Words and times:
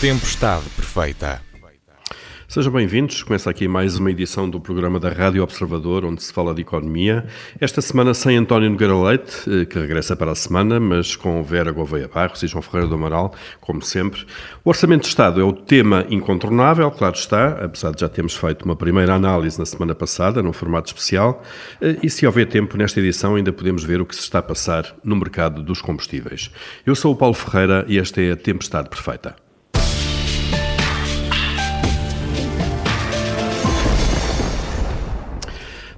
Tempestade 0.00 0.64
Perfeita. 0.70 1.42
Sejam 2.48 2.72
bem-vindos. 2.72 3.22
Começa 3.22 3.50
aqui 3.50 3.68
mais 3.68 3.98
uma 3.98 4.10
edição 4.10 4.48
do 4.48 4.58
programa 4.58 4.98
da 4.98 5.10
Rádio 5.10 5.42
Observador, 5.42 6.06
onde 6.06 6.22
se 6.22 6.32
fala 6.32 6.54
de 6.54 6.62
economia. 6.62 7.26
Esta 7.60 7.82
semana 7.82 8.14
sem 8.14 8.34
António 8.34 8.70
Nogueira 8.70 8.96
Leite, 8.96 9.42
eh, 9.46 9.66
que 9.66 9.78
regressa 9.78 10.16
para 10.16 10.30
a 10.30 10.34
semana, 10.34 10.80
mas 10.80 11.14
com 11.14 11.42
Vera 11.42 11.70
Gouveia 11.70 12.08
Barros 12.08 12.42
e 12.42 12.46
João 12.46 12.62
Ferreira 12.62 12.88
do 12.88 12.94
Amaral, 12.94 13.34
como 13.60 13.82
sempre. 13.82 14.24
O 14.64 14.70
Orçamento 14.70 15.02
de 15.02 15.08
Estado 15.08 15.38
é 15.38 15.44
o 15.44 15.52
tema 15.52 16.06
incontornável, 16.08 16.90
claro 16.90 17.14
está, 17.14 17.62
apesar 17.62 17.92
de 17.92 18.00
já 18.00 18.08
termos 18.08 18.34
feito 18.34 18.64
uma 18.64 18.74
primeira 18.74 19.14
análise 19.14 19.58
na 19.58 19.66
semana 19.66 19.94
passada, 19.94 20.42
num 20.42 20.54
formato 20.54 20.88
especial. 20.88 21.42
Eh, 21.78 21.98
e 22.02 22.08
se 22.08 22.26
houver 22.26 22.48
tempo 22.48 22.78
nesta 22.78 23.00
edição, 23.00 23.34
ainda 23.34 23.52
podemos 23.52 23.84
ver 23.84 24.00
o 24.00 24.06
que 24.06 24.16
se 24.16 24.22
está 24.22 24.38
a 24.38 24.42
passar 24.42 24.96
no 25.04 25.14
mercado 25.14 25.62
dos 25.62 25.82
combustíveis. 25.82 26.50
Eu 26.86 26.94
sou 26.94 27.12
o 27.12 27.16
Paulo 27.16 27.34
Ferreira 27.34 27.84
e 27.86 27.98
esta 27.98 28.22
é 28.22 28.32
a 28.32 28.36
Tempestade 28.36 28.88
Perfeita. 28.88 29.49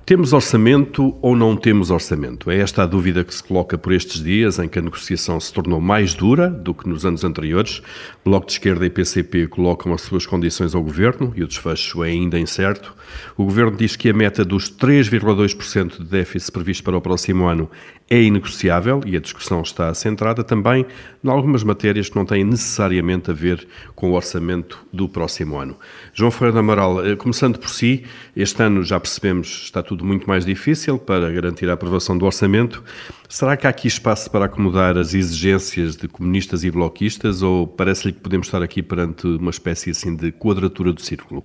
Temos 0.04 0.32
orçamento 0.32 1.16
ou 1.22 1.36
não 1.36 1.56
temos 1.56 1.88
orçamento? 1.88 2.50
É 2.50 2.58
esta 2.58 2.82
a 2.82 2.86
dúvida 2.86 3.22
que 3.22 3.32
se 3.32 3.42
coloca 3.42 3.78
por 3.78 3.92
estes 3.92 4.20
dias, 4.20 4.58
em 4.58 4.68
que 4.68 4.76
a 4.80 4.82
negociação 4.82 5.38
se 5.38 5.52
tornou 5.52 5.80
mais 5.80 6.12
dura 6.12 6.50
do 6.50 6.74
que 6.74 6.88
nos 6.88 7.06
anos 7.06 7.22
anteriores. 7.22 7.80
Bloco 8.24 8.46
de 8.46 8.52
Esquerda 8.54 8.84
e 8.84 8.90
PCP 8.90 9.46
colocam 9.46 9.94
as 9.94 10.00
suas 10.00 10.26
condições 10.26 10.74
ao 10.74 10.82
governo 10.82 11.32
e 11.36 11.44
o 11.44 11.46
desfecho 11.46 12.02
é 12.02 12.08
ainda 12.08 12.36
incerto. 12.36 12.92
O 13.36 13.44
governo 13.44 13.76
diz 13.76 13.94
que 13.94 14.10
a 14.10 14.12
meta 14.12 14.44
dos 14.44 14.68
3,2% 14.72 15.98
de 15.98 16.04
déficit 16.04 16.50
previsto 16.50 16.82
para 16.82 16.96
o 16.96 17.00
próximo 17.00 17.44
ano 17.46 17.70
é 18.12 18.20
inegociável 18.20 19.00
e 19.06 19.16
a 19.16 19.20
discussão 19.20 19.62
está 19.62 19.94
centrada 19.94 20.44
também 20.44 20.84
em 21.24 21.30
algumas 21.30 21.64
matérias 21.64 22.10
que 22.10 22.16
não 22.16 22.26
têm 22.26 22.44
necessariamente 22.44 23.30
a 23.30 23.34
ver 23.34 23.66
com 23.94 24.10
o 24.10 24.12
orçamento 24.12 24.86
do 24.92 25.08
próximo 25.08 25.56
ano. 25.56 25.78
João 26.12 26.30
Ferreira 26.30 26.60
Amaral, 26.60 27.06
eh, 27.06 27.16
começando 27.16 27.58
por 27.58 27.70
si, 27.70 28.04
este 28.36 28.62
ano 28.62 28.82
já 28.82 29.00
percebemos 29.00 29.62
está 29.64 29.82
tudo 29.82 30.04
muito 30.04 30.28
mais 30.28 30.44
difícil 30.44 30.98
para 30.98 31.32
garantir 31.32 31.70
a 31.70 31.72
aprovação 31.72 32.18
do 32.18 32.26
orçamento. 32.26 32.84
Será 33.30 33.56
que 33.56 33.66
há 33.66 33.70
aqui 33.70 33.88
espaço 33.88 34.30
para 34.30 34.44
acomodar 34.44 34.98
as 34.98 35.14
exigências 35.14 35.96
de 35.96 36.06
comunistas 36.06 36.64
e 36.64 36.70
bloquistas 36.70 37.42
ou 37.42 37.66
parece-lhe 37.66 38.12
que 38.12 38.20
podemos 38.20 38.46
estar 38.46 38.62
aqui 38.62 38.82
perante 38.82 39.26
uma 39.26 39.50
espécie 39.50 39.88
assim 39.88 40.14
de 40.14 40.30
quadratura 40.32 40.92
do 40.92 41.00
círculo? 41.00 41.42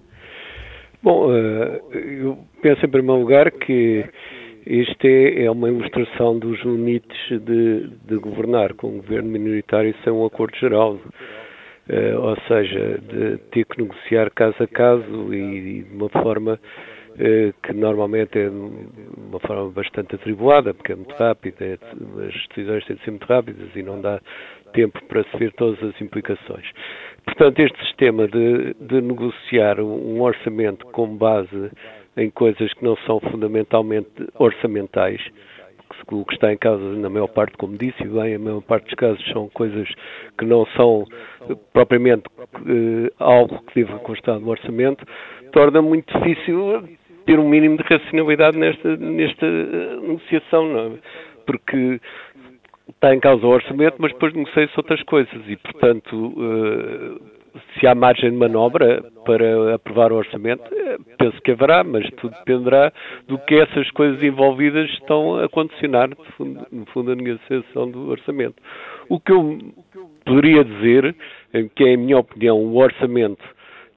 Bom, 1.02 1.34
eh, 1.34 1.82
eu 1.94 2.38
penso 2.62 2.86
em 2.86 2.90
primeiro 2.90 3.22
lugar 3.22 3.52
que 3.52 4.04
isto 4.70 5.06
é, 5.06 5.46
é 5.46 5.52
uma 5.52 5.70
ilustração 5.70 6.38
dos 6.38 6.60
limites 6.64 7.30
de, 7.30 7.88
de, 8.06 8.16
governar 8.18 8.74
com 8.74 8.88
um 8.88 8.98
governo 8.98 9.30
minoritário 9.30 9.96
sem 10.04 10.12
um 10.12 10.26
acordo 10.26 10.58
geral. 10.58 11.00
Uh, 11.90 12.20
ou 12.20 12.36
seja, 12.50 13.00
de 13.02 13.38
ter 13.50 13.64
que 13.64 13.82
negociar 13.82 14.30
caso 14.32 14.62
a 14.62 14.68
caso 14.68 15.34
e, 15.34 15.38
e 15.38 15.84
de 15.84 15.96
uma 15.96 16.10
forma 16.10 16.60
uh, 17.14 17.54
que 17.64 17.74
normalmente 17.74 18.38
é 18.38 18.50
uma 18.50 19.40
forma 19.40 19.72
bastante 19.72 20.16
atribulada, 20.16 20.74
porque 20.74 20.92
é 20.92 20.96
muito 20.96 21.16
rápida, 21.16 21.64
é, 21.64 21.78
as 22.28 22.48
decisões 22.50 22.86
têm 22.86 22.98
de 22.98 23.04
ser 23.04 23.12
muito 23.12 23.26
rápidas 23.26 23.70
e 23.74 23.82
não 23.82 24.02
dá 24.02 24.20
tempo 24.74 25.02
para 25.06 25.24
se 25.24 25.38
ver 25.38 25.54
todas 25.54 25.82
as 25.82 26.02
implicações. 26.02 26.70
Portanto, 27.24 27.60
este 27.60 27.80
sistema 27.86 28.28
de, 28.28 28.74
de 28.82 29.02
negociar 29.02 29.80
um 29.80 30.22
orçamento 30.22 30.86
com 30.88 31.16
base 31.16 31.72
em 32.18 32.30
coisas 32.32 32.74
que 32.74 32.84
não 32.84 32.98
são 33.06 33.20
fundamentalmente 33.20 34.10
orçamentais, 34.36 35.22
o 36.12 36.26
que 36.26 36.34
está 36.34 36.52
em 36.52 36.58
causa, 36.58 36.84
na 36.84 37.10
maior 37.10 37.28
parte, 37.28 37.56
como 37.58 37.78
disse 37.78 38.04
bem, 38.04 38.36
a 38.36 38.40
maior 38.40 38.62
parte 38.62 38.86
dos 38.86 38.94
casos 38.96 39.24
são 39.32 39.50
coisas 39.50 39.88
que 40.38 40.46
não 40.46 40.66
são 40.68 41.06
propriamente 41.74 42.24
uh, 42.40 43.14
algo 43.20 43.62
que 43.68 43.84
deva 43.84 44.00
constar 44.00 44.40
no 44.40 44.50
orçamento, 44.50 45.06
torna 45.52 45.82
muito 45.82 46.18
difícil 46.20 46.84
ter 47.26 47.40
um 47.40 47.48
mínimo 47.48 47.78
de 47.78 47.84
racionalidade 47.84 48.58
nesta, 48.58 48.96
nesta 48.96 49.46
uh, 49.46 50.02
negociação, 50.02 50.78
é? 50.78 50.92
porque 51.46 52.00
está 52.90 53.14
em 53.14 53.20
causa 53.20 53.46
o 53.46 53.50
orçamento, 53.50 53.96
mas 54.00 54.14
depois 54.14 54.34
negocia-se 54.34 54.74
outras 54.78 55.02
coisas 55.04 55.42
e, 55.48 55.56
portanto, 55.58 56.16
uh, 56.16 57.37
se 57.80 57.88
há 57.88 57.96
margem 57.96 58.32
de 58.32 58.38
manobra 58.38 59.04
para 59.26 59.76
aprovar 59.76 60.12
o 60.12 60.16
orçamento, 60.16 60.64
eh, 60.74 60.98
penso 61.18 61.42
que 61.42 61.52
haverá, 61.52 61.84
mas 61.84 62.10
tudo 62.18 62.36
dependerá 62.38 62.92
do 63.28 63.38
que 63.40 63.56
essas 63.56 63.90
coisas 63.92 64.22
envolvidas 64.24 64.90
estão 64.92 65.40
a 65.40 65.50
condicionar, 65.50 66.10
no 66.72 66.86
fundo, 66.86 67.12
a 67.12 67.16
negociação 67.16 67.90
do 67.90 68.10
orçamento. 68.10 68.56
O 69.10 69.20
que 69.20 69.32
eu 69.32 69.60
poderia 70.26 70.64
dizer, 70.64 71.16
que 71.76 71.84
é, 71.84 71.94
em 71.94 71.98
minha 71.98 72.18
opinião, 72.18 72.58
o 72.58 72.78
orçamento 72.78 73.44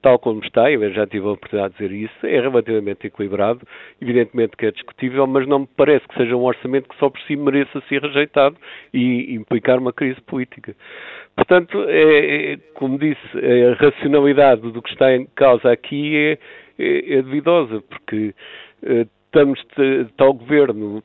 tal 0.01 0.17
como 0.17 0.43
está, 0.43 0.71
eu 0.71 0.91
já 0.91 1.05
tive 1.05 1.27
a 1.27 1.31
oportunidade 1.31 1.75
de 1.75 1.87
dizer 1.87 1.95
isso, 1.95 2.25
é 2.25 2.41
relativamente 2.41 3.05
equilibrado, 3.05 3.61
evidentemente 4.01 4.57
que 4.57 4.65
é 4.65 4.71
discutível, 4.71 5.27
mas 5.27 5.47
não 5.47 5.59
me 5.59 5.67
parece 5.77 6.07
que 6.07 6.15
seja 6.15 6.35
um 6.35 6.43
orçamento 6.43 6.89
que 6.89 6.97
só 6.97 7.09
por 7.09 7.21
si 7.21 7.35
mereça 7.35 7.81
ser 7.87 8.01
rejeitado 8.01 8.57
e 8.93 9.33
implicar 9.35 9.77
uma 9.77 9.93
crise 9.93 10.19
política. 10.21 10.75
Portanto, 11.35 11.83
é, 11.87 12.53
é, 12.53 12.57
como 12.75 12.99
disse, 12.99 13.19
a 13.35 13.73
racionalidade 13.75 14.61
do 14.61 14.81
que 14.81 14.89
está 14.89 15.15
em 15.15 15.25
causa 15.35 15.71
aqui 15.71 16.15
é, 16.15 16.37
é, 16.77 17.15
é 17.15 17.21
duvidosa, 17.21 17.81
porque 17.81 18.33
eh, 18.83 19.05
estamos, 19.25 19.59
está 20.09 20.25
o 20.25 20.33
governo 20.33 21.03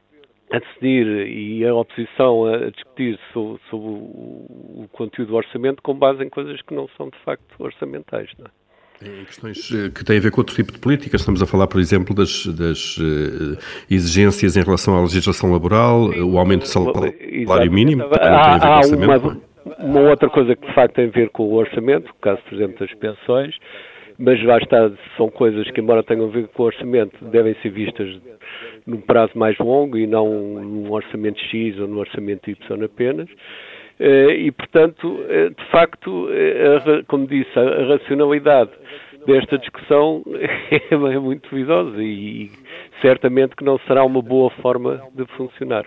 a 0.53 0.59
decidir 0.59 1.27
e 1.29 1.67
a 1.67 1.75
oposição 1.75 2.45
a 2.45 2.71
discutir 2.71 3.19
sobre, 3.33 3.61
sobre 3.69 3.87
o, 3.87 4.83
o, 4.83 4.89
conteúdo 4.93 5.31
do 5.31 5.37
orçamento 5.37 5.83
com 5.83 5.95
base 5.95 6.23
em 6.23 6.29
coisas 6.29 6.61
que 6.63 6.75
não 6.75 6.89
são 6.97 7.09
de 7.09 7.19
facto 7.25 7.45
orçamentais. 7.59 8.31
Não 8.39 8.47
é? 8.47 8.67
Em 9.21 9.25
questões 9.25 9.71
eh, 9.73 9.91
que 9.91 10.05
têm 10.05 10.19
a 10.19 10.21
ver 10.21 10.31
com 10.31 10.41
outro 10.41 10.55
tipo 10.55 10.73
de 10.73 10.79
políticas, 10.79 11.21
estamos 11.21 11.43
a 11.43 11.47
falar, 11.47 11.67
por 11.67 11.81
exemplo, 11.81 12.15
das, 12.15 12.47
das 12.47 12.97
uh, 12.97 13.59
exigências 13.91 14.57
em 14.57 14.63
relação 14.63 14.97
à 14.97 15.03
legislação 15.03 15.53
laboral, 15.53 16.09
o 16.09 16.39
aumento 16.39 16.63
do 16.63 16.69
salário 16.69 17.73
mínimo, 17.73 18.05
há, 18.05 18.19
tem 18.19 18.29
a 18.29 18.53
ver 18.55 18.61
com 18.61 18.67
o 18.67 18.77
orçamento. 18.79 19.29
Uma, 19.29 19.56
uma 19.79 20.01
outra 20.01 20.29
coisa 20.29 20.55
que 20.55 20.67
de 20.67 20.75
facto 20.75 20.95
tem 20.95 21.07
a 21.07 21.11
ver 21.11 21.31
com 21.31 21.45
o 21.45 21.55
orçamento, 21.55 22.11
o 22.11 22.15
caso, 22.21 22.41
por 22.49 22.55
exemplo, 22.55 22.79
das 22.79 22.95
pensões, 22.95 23.55
mas 24.19 24.43
lá 24.45 24.59
está, 24.59 24.91
são 25.17 25.29
coisas 25.29 25.71
que, 25.71 25.81
embora 25.81 26.03
tenham 26.03 26.27
a 26.27 26.31
ver 26.31 26.49
com 26.49 26.63
o 26.63 26.67
orçamento, 26.67 27.23
devem 27.27 27.55
ser 27.63 27.71
vistas 27.71 28.09
num 28.87 29.01
prazo 29.01 29.33
mais 29.35 29.59
longo 29.59 29.99
e 29.99 30.07
não 30.07 30.29
num 30.29 30.91
orçamento 30.91 31.41
X 31.41 31.79
ou 31.79 31.87
num 31.87 31.99
orçamento 31.99 32.51
Y 32.51 32.85
apenas. 32.85 33.29
Eh, 33.99 34.47
e, 34.47 34.53
portanto, 34.53 35.25
eh, 35.29 35.49
de 35.51 35.65
facto, 35.71 36.29
eh, 36.31 37.03
como 37.09 37.27
disse, 37.27 37.59
a 37.59 37.87
racionalidade 37.87 38.71
desta 39.27 39.59
discussão 39.59 40.23
é 40.91 41.19
muito 41.19 41.49
duvidosa 41.51 42.03
e 42.03 42.51
certamente 43.01 43.57
que 43.57 43.65
não 43.65 43.79
será 43.81 44.05
uma 44.05 44.23
boa 44.23 44.51
forma 44.63 45.03
de 45.15 45.25
funcionar 45.37 45.85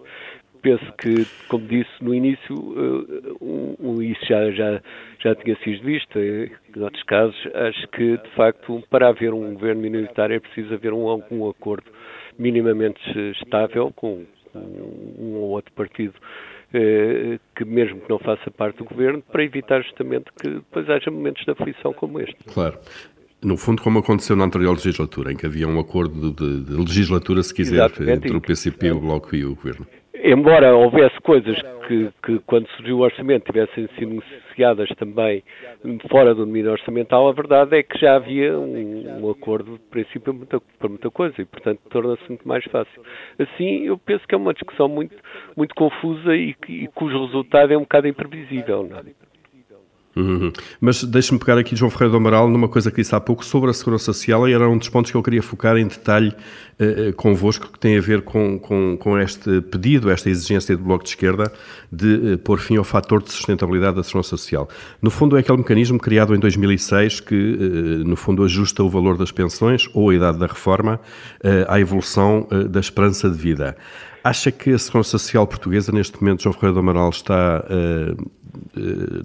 penso 0.62 0.86
que, 0.98 1.26
como 1.48 1.68
disse 1.68 1.92
no 2.02 2.14
início, 2.14 2.56
uh, 2.56 3.38
um, 3.80 4.02
isso 4.02 4.26
já, 4.26 4.52
já, 4.52 4.82
já 5.20 5.36
tinha 5.36 5.56
sido 5.64 5.84
visto 5.84 6.20
em 6.20 6.52
outros 6.78 7.04
casos. 7.04 7.36
Acho 7.54 7.88
que, 7.90 8.18
de 8.18 8.30
facto, 8.36 8.84
para 8.90 9.10
haver 9.10 9.34
um 9.34 9.54
governo 9.54 9.82
minoritário 9.82 10.36
é 10.36 10.40
preciso 10.40 10.74
haver 10.74 10.94
um, 10.94 11.08
algum 11.08 11.50
acordo 11.50 11.86
minimamente 12.38 13.00
estável 13.42 13.92
com, 13.96 14.26
com 14.54 14.60
um 15.20 15.36
ou 15.36 15.50
outro 15.50 15.72
partido 15.74 16.14
uh, 16.14 17.40
que, 17.56 17.66
mesmo 17.66 18.02
que 18.02 18.10
não 18.10 18.20
faça 18.20 18.50
parte 18.52 18.78
do 18.78 18.86
governo, 18.86 19.22
para 19.22 19.44
evitar 19.44 19.82
justamente 19.82 20.26
que 20.40 20.50
depois 20.50 20.90
haja 20.90 21.12
momentos 21.12 21.44
de 21.44 21.52
aflição 21.52 21.94
como 21.94 22.20
este. 22.20 22.38
Claro. 22.54 22.78
No 23.42 23.56
fundo, 23.56 23.82
como 23.82 24.00
aconteceu 24.00 24.36
na 24.36 24.44
anterior 24.44 24.74
legislatura, 24.74 25.32
em 25.32 25.38
que 25.38 25.46
havia 25.46 25.66
um 25.66 25.80
acordo 25.80 26.32
de, 26.34 26.62
de 26.62 26.74
legislatura, 26.74 27.42
se 27.42 27.54
quiser, 27.54 27.76
Exatamente. 27.76 28.28
entre 28.28 28.36
o 28.36 28.42
PCP, 28.42 28.92
o 28.92 29.00
Bloco 29.00 29.34
e 29.34 29.46
o 29.46 29.56
Governo 29.56 29.88
embora 30.24 30.76
houvesse 30.76 31.20
coisas 31.22 31.60
que, 31.88 32.10
que, 32.24 32.40
quando 32.46 32.68
surgiu 32.72 32.98
o 32.98 33.02
orçamento, 33.02 33.52
tivessem 33.52 33.88
sido 33.98 34.14
negociadas 34.14 34.90
também 34.98 35.44
fora 36.10 36.36
do 36.36 36.46
domínio 36.46 36.72
orçamental, 36.72 37.28
a 37.28 37.32
verdade 37.32 37.78
é 37.78 37.84
que 37.84 37.98
já 37.98 38.16
havia 38.16 38.58
um, 38.58 39.22
um 39.22 39.30
acordo 39.30 39.74
de 39.74 39.84
princípio 39.90 40.34
para 40.78 40.90
muita 40.90 41.10
coisa 41.10 41.36
e, 41.42 41.46
portanto, 41.46 41.80
torna-se 41.90 42.28
muito 42.28 42.48
mais 42.48 42.64
fácil. 42.66 43.02
Assim, 43.40 43.86
eu 43.86 43.98
penso 43.98 44.28
que 44.28 44.36
é 44.36 44.38
uma 44.38 44.54
discussão 44.54 44.88
muito, 44.88 45.16
muito 45.56 45.74
confusa 45.76 46.36
e, 46.36 46.56
e 46.68 46.88
cujo 46.88 47.26
resultado 47.26 47.74
é 47.74 47.78
um 47.78 47.82
bocado 47.82 48.08
imprevisível. 48.08 48.88
Não 48.90 48.98
é? 48.98 49.29
Uhum. 50.16 50.52
Mas 50.82 51.04
deixe-me 51.04 51.40
pegar 51.40 51.58
aqui, 51.58 51.76
João 51.76 51.90
Ferreira 51.90 52.12
do 52.12 52.18
Amaral, 52.18 52.50
numa 52.50 52.68
coisa 52.68 52.90
que 52.90 52.98
disse 52.98 53.14
há 53.14 53.20
pouco 53.20 53.46
sobre 53.46 53.70
a 53.70 53.74
segurança 53.74 54.06
social 54.06 54.48
e 54.50 54.54
era 54.54 54.68
um 54.68 54.78
dos 54.78 54.90
pontos 54.90 55.12
que 55.12 55.18
eu 55.18 55.22
queria 55.24 55.42
focar 55.42 55.78
em 55.78 55.88
detalhe 55.88 56.34
uh, 56.80 57.14
convosco, 57.14 57.72
que 57.72 57.80
tem 57.80 57.98
a 57.98 58.02
ver 58.02 58.24
com, 58.24 58.58
com, 58.60 58.98
com, 58.98 59.18
este 59.20 59.62
pedido, 59.62 60.10
esta 60.10 60.30
exigência 60.30 60.76
do 60.76 60.84
Bloco 60.84 61.04
de 61.04 61.12
Esquerda 61.12 61.52
de 61.92 62.34
uh, 62.34 62.38
pôr 62.40 62.60
fim 62.60 62.78
ao 62.78 62.84
fator 62.84 63.22
de 63.22 63.32
sustentabilidade 63.32 63.98
da 63.98 64.04
segurança 64.04 64.30
social. 64.30 64.68
No 65.02 65.12
fundo, 65.12 65.38
é 65.38 65.42
aquele 65.42 65.60
mecanismo 65.60 66.00
criado 66.00 66.36
em 66.36 66.40
2006 66.40 67.20
que, 67.20 67.36
uh, 67.36 68.08
no 68.08 68.16
fundo, 68.16 68.44
ajusta 68.44 68.84
o 68.84 68.90
valor 68.90 69.16
das 69.16 69.32
pensões 69.32 69.88
ou 69.94 70.10
a 70.10 70.16
idade 70.16 70.40
da 70.40 70.48
reforma 70.48 71.00
à 71.68 71.80
evolução 71.80 72.48
da 72.70 72.80
esperança 72.80 73.30
de 73.30 73.38
vida. 73.38 73.78
Acha 74.24 74.52
que 74.52 74.72
a 74.72 74.80
segurança 74.80 75.12
social 75.12 75.46
portuguesa, 75.48 75.92
neste 75.92 76.22
momento, 76.22 76.44
João 76.44 76.54
Ferreira 76.54 76.74
do 76.74 76.80
Amaral, 76.80 77.10
está 77.10 77.64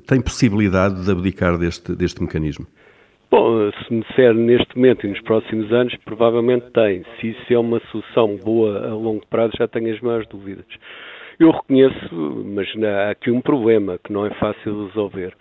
tem 0.07 0.21
possibilidade 0.21 1.05
de 1.05 1.11
abdicar 1.11 1.59
deste, 1.59 1.95
deste 1.95 2.23
mecanismo? 2.23 2.67
Bom, 3.31 3.71
se 3.73 3.93
me 3.93 4.03
disser 4.03 4.33
neste 4.33 4.77
momento 4.77 5.07
e 5.07 5.11
nos 5.11 5.21
próximos 5.23 5.73
anos, 5.73 5.95
provavelmente 6.05 6.67
tem. 6.73 7.05
Se 7.19 7.31
isso 7.31 7.53
é 7.53 7.59
uma 7.59 7.81
solução 7.91 8.37
boa 8.37 8.87
a 8.87 8.95
longo 8.95 9.27
prazo, 9.29 9.55
já 9.59 9.67
tenho 9.67 9.93
as 9.93 10.01
maiores 10.01 10.29
dúvidas. 10.29 10.67
Eu 11.39 11.51
reconheço, 11.51 12.45
mas 12.45 12.69
há 12.85 13.11
aqui 13.11 13.31
um 13.31 13.41
problema 13.41 13.99
que 13.99 14.13
não 14.13 14.25
é 14.25 14.31
fácil 14.35 14.73
de 14.73 14.87
resolver. 14.87 15.35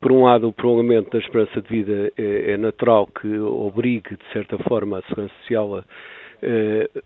Por 0.00 0.12
um 0.12 0.24
lado, 0.24 0.48
o 0.48 0.52
prolongamento 0.52 1.10
da 1.10 1.18
esperança 1.18 1.62
de 1.62 1.68
vida 1.68 2.12
é, 2.16 2.52
é 2.52 2.56
natural 2.56 3.06
que 3.06 3.38
obrigue, 3.38 4.16
de 4.16 4.32
certa 4.32 4.58
forma, 4.58 4.98
a 4.98 5.02
Segurança 5.02 5.34
Social 5.40 5.76
a, 5.76 5.80
a 5.80 7.02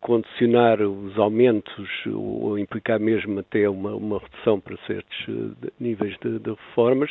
condicionar 0.00 0.80
os 0.80 1.18
aumentos 1.18 1.88
ou 2.06 2.58
implicar 2.58 2.98
mesmo 3.00 3.40
até 3.40 3.68
uma, 3.68 3.94
uma 3.94 4.18
redução 4.18 4.60
para 4.60 4.76
certos 4.86 5.26
eh, 5.28 5.70
níveis 5.80 6.16
de, 6.22 6.38
de 6.38 6.50
reformas 6.50 7.10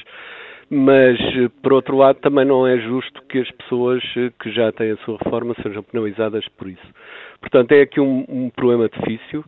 mas 0.70 1.18
por 1.62 1.74
outro 1.74 1.98
lado 1.98 2.20
também 2.20 2.46
não 2.46 2.68
é 2.68 2.78
justo 2.78 3.22
que 3.30 3.40
as 3.40 3.50
pessoas 3.52 4.04
eh, 4.18 4.32
que 4.42 4.52
já 4.52 4.72
têm 4.72 4.92
a 4.92 4.98
sua 4.98 5.18
reforma 5.24 5.56
sejam 5.64 5.82
penalizadas 5.82 6.46
por 6.58 6.68
isso. 6.68 6.88
Portanto, 7.40 7.72
é 7.72 7.82
aqui 7.82 8.02
um, 8.02 8.26
um 8.28 8.50
problema 8.50 8.90
difícil 8.90 9.46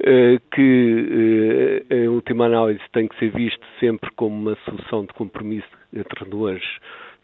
eh, 0.00 0.38
que, 0.54 1.84
eh, 1.90 1.94
em 1.96 2.08
última 2.08 2.46
análise, 2.46 2.80
tem 2.92 3.08
que 3.08 3.18
ser 3.18 3.30
visto 3.30 3.64
sempre 3.80 4.10
como 4.14 4.36
uma 4.36 4.56
solução 4.64 5.04
de 5.04 5.12
compromisso 5.14 5.68
entre 5.92 6.24
duas, 6.26 6.62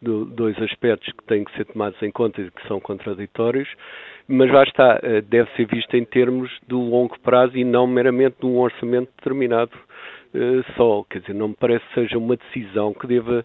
dois 0.04 0.60
aspectos 0.62 1.12
que 1.12 1.24
têm 1.24 1.44
que 1.44 1.56
ser 1.56 1.64
tomados 1.66 2.00
em 2.02 2.10
conta 2.10 2.40
e 2.40 2.50
que 2.50 2.68
são 2.68 2.80
contraditórios, 2.80 3.68
mas 4.28 4.50
lá 4.50 4.62
está, 4.62 5.00
deve 5.28 5.50
ser 5.52 5.66
visto 5.66 5.94
em 5.96 6.04
termos 6.04 6.50
do 6.66 6.78
longo 6.80 7.18
prazo 7.20 7.56
e 7.56 7.64
não 7.64 7.86
meramente 7.86 8.36
de 8.40 8.46
um 8.46 8.58
orçamento 8.58 9.10
determinado 9.16 9.72
uh, 10.34 10.72
só. 10.76 11.04
Quer 11.10 11.20
dizer, 11.20 11.34
não 11.34 11.48
me 11.48 11.56
parece 11.58 11.84
que 11.88 11.94
seja 11.94 12.18
uma 12.18 12.36
decisão 12.36 12.94
que 12.94 13.06
deva 13.06 13.44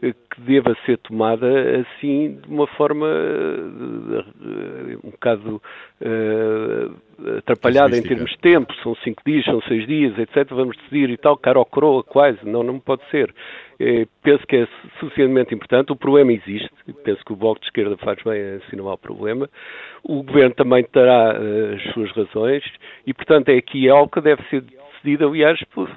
que 0.00 0.40
deva 0.40 0.76
ser 0.86 0.98
tomada 0.98 1.46
assim 1.80 2.40
de 2.40 2.48
uma 2.48 2.66
forma 2.68 3.06
uh, 3.06 4.24
um 5.04 5.10
bocado 5.10 5.62
uh, 6.00 7.36
atrapalhada 7.38 7.96
em 7.96 8.02
termos 8.02 8.30
de 8.30 8.38
tempo, 8.38 8.72
são 8.82 8.94
cinco 8.96 9.22
dias, 9.26 9.44
são 9.44 9.60
seis 9.62 9.86
dias, 9.86 10.16
etc. 10.18 10.48
Vamos 10.50 10.76
decidir 10.76 11.10
e 11.10 11.16
tal, 11.16 11.36
cara 11.36 11.58
ou 11.58 11.64
coroa, 11.64 12.04
quase, 12.04 12.38
não, 12.44 12.62
não 12.62 12.78
pode 12.78 13.02
ser. 13.10 13.34
penso 14.22 14.46
que 14.46 14.56
é 14.56 14.68
suficientemente 15.00 15.54
importante, 15.54 15.90
o 15.92 15.96
problema 15.96 16.32
existe, 16.32 16.70
penso 17.02 17.24
que 17.24 17.32
o 17.32 17.36
Bloco 17.36 17.60
de 17.60 17.66
Esquerda 17.66 17.96
faz 17.96 18.22
bem 18.22 18.40
a 18.40 18.56
assinalar 18.56 18.94
o 18.94 18.98
problema, 18.98 19.48
o 20.04 20.22
Governo 20.22 20.54
também 20.54 20.84
terá 20.84 21.32
as 21.32 21.82
suas 21.92 22.10
razões. 22.12 22.62
E, 23.06 23.12
portanto, 23.12 23.48
é 23.48 23.56
aqui 23.56 23.88
algo 23.88 24.10
que 24.10 24.20
deve 24.20 24.42
ser 24.48 24.62
decidido, 24.62 25.28
aliás, 25.28 25.58
por, 25.74 25.90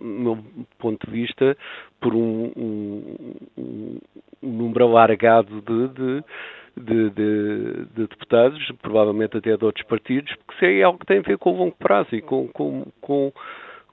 meu 0.00 0.38
ponto 0.78 1.06
de 1.06 1.12
vista, 1.12 1.56
por 2.00 2.14
um, 2.14 2.52
um, 2.56 3.16
um 3.56 3.98
número 4.42 4.84
alargado 4.86 5.60
de, 5.62 5.88
de 5.88 6.24
de, 6.76 7.10
de, 7.10 7.86
de, 7.94 8.06
deputados, 8.08 8.58
provavelmente 8.80 9.36
até 9.36 9.56
de 9.56 9.64
outros 9.64 9.84
partidos, 9.86 10.34
porque 10.36 10.54
isso 10.54 10.64
é 10.64 10.82
algo 10.82 10.98
que 10.98 11.06
tem 11.06 11.18
a 11.18 11.22
ver 11.22 11.38
com 11.38 11.52
o 11.52 11.58
longo 11.58 11.76
prazo 11.76 12.14
e 12.14 12.22
com, 12.22 12.48
com, 12.48 12.86
com, 13.00 13.32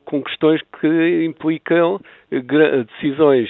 com 0.06 0.24
questões 0.24 0.62
que 0.80 1.26
implicam 1.26 2.00
decisões 2.32 3.50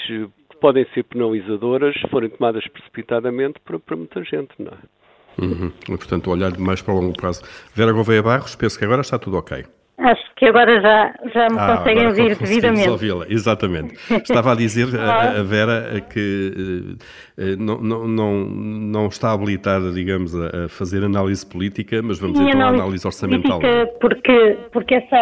que 0.49 0.57
podem 0.59 0.85
ser 0.93 1.03
penalizadoras 1.03 1.93
se 1.93 2.07
forem 2.09 2.29
tomadas 2.29 2.67
precipitadamente 2.67 3.59
para, 3.59 3.79
para 3.79 3.95
muita 3.95 4.23
gente, 4.23 4.51
não 4.57 4.71
é? 4.71 4.99
Uhum. 5.41 5.71
E, 5.83 5.97
portanto, 5.97 6.29
olhar 6.29 6.57
mais 6.57 6.81
para 6.81 6.93
o 6.93 6.99
longo 6.99 7.15
prazo. 7.15 7.43
Vera 7.73 7.93
Gouveia 7.93 8.21
Barros, 8.21 8.55
penso 8.55 8.77
que 8.77 8.83
agora 8.83 9.01
está 9.01 9.17
tudo 9.17 9.37
ok. 9.37 9.63
Acho 9.99 10.23
que 10.37 10.45
agora 10.45 10.81
já, 10.81 11.13
já 11.33 11.47
me 11.49 11.59
ah, 11.59 11.77
conseguem 11.77 12.07
ouvir 12.07 12.35
devidamente. 12.37 12.89
ouvi-la, 12.89 13.25
exatamente. 13.27 13.95
Estava 14.09 14.53
a 14.53 14.55
dizer 14.55 14.87
a, 14.97 15.39
a, 15.39 15.43
Vera 15.43 15.99
que 16.01 16.95
uh, 17.37 17.57
não, 17.57 17.81
não, 17.81 18.07
não, 18.07 18.33
não 18.45 19.07
está 19.07 19.33
habilitada, 19.33 19.91
digamos, 19.91 20.33
a, 20.33 20.65
a 20.65 20.69
fazer 20.69 21.03
análise 21.03 21.45
política, 21.45 22.01
mas 22.01 22.17
vamos 22.17 22.37
Sim, 22.37 22.47
então 22.47 22.61
à 22.61 22.69
análise 22.69 23.05
orçamental. 23.05 23.59
Porque, 23.99 24.57
porque 24.71 24.95
essa 24.95 25.17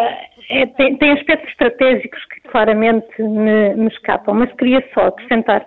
é, 0.50 0.66
tem, 0.68 0.96
tem, 0.98 1.12
aspectos 1.12 1.50
estratégicos 1.50 2.24
que 2.26 2.42
claramente 2.50 3.22
me, 3.22 3.74
me, 3.76 3.88
escapam, 3.88 4.36
mas 4.36 4.54
queria 4.54 4.84
só 4.94 5.08
acrescentar 5.08 5.66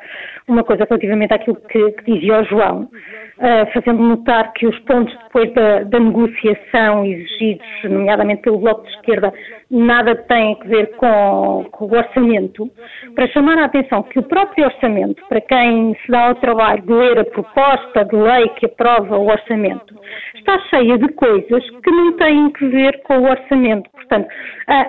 uma 0.51 0.65
coisa 0.65 0.87
relativamente 0.89 1.33
àquilo 1.33 1.57
que, 1.57 1.93
que 1.93 2.13
dizia 2.13 2.41
o 2.41 2.45
João, 2.45 2.83
uh, 2.83 3.73
fazendo 3.73 4.03
notar 4.03 4.53
que 4.53 4.67
os 4.67 4.79
pontos 4.81 5.17
depois 5.25 5.53
da, 5.55 5.85
da, 5.85 5.99
negociação 5.99 7.05
exigidos, 7.05 7.67
nomeadamente 7.85 8.43
pelo 8.43 8.59
Bloco 8.59 8.83
de 8.83 8.91
Esquerda, 8.91 9.33
nada 9.71 10.15
têm 10.15 10.59
a 10.61 10.65
ver 10.65 10.97
com, 10.97 11.67
com, 11.71 11.85
o 11.87 11.97
orçamento, 11.97 12.69
para 13.15 13.29
chamar 13.29 13.59
a 13.59 13.67
atenção 13.67 14.03
que 14.03 14.19
o 14.19 14.23
próprio 14.23 14.67
orçamento, 14.67 15.23
para 15.29 15.41
quem 15.41 15.95
se 16.05 16.11
dá 16.11 16.29
ao 16.29 16.35
trabalho 16.37 16.83
de 16.83 16.93
ler 16.93 17.19
a 17.19 17.25
proposta 17.25 18.05
de 18.05 18.17
lei 18.17 18.49
que 18.51 18.67
aprova 18.67 19.17
o 19.17 19.29
orçamento, 19.29 19.95
está 20.35 20.59
cheia 20.71 20.99
de 20.99 21.09
coisas 21.13 21.71
que 21.71 21.91
não 21.91 22.17
têm 22.17 22.51
que 22.51 22.67
ver 22.67 23.01
com 23.03 23.19
o 23.19 23.31
orçamento. 23.31 23.89
Portanto, 23.91 24.29
a, 24.67 24.87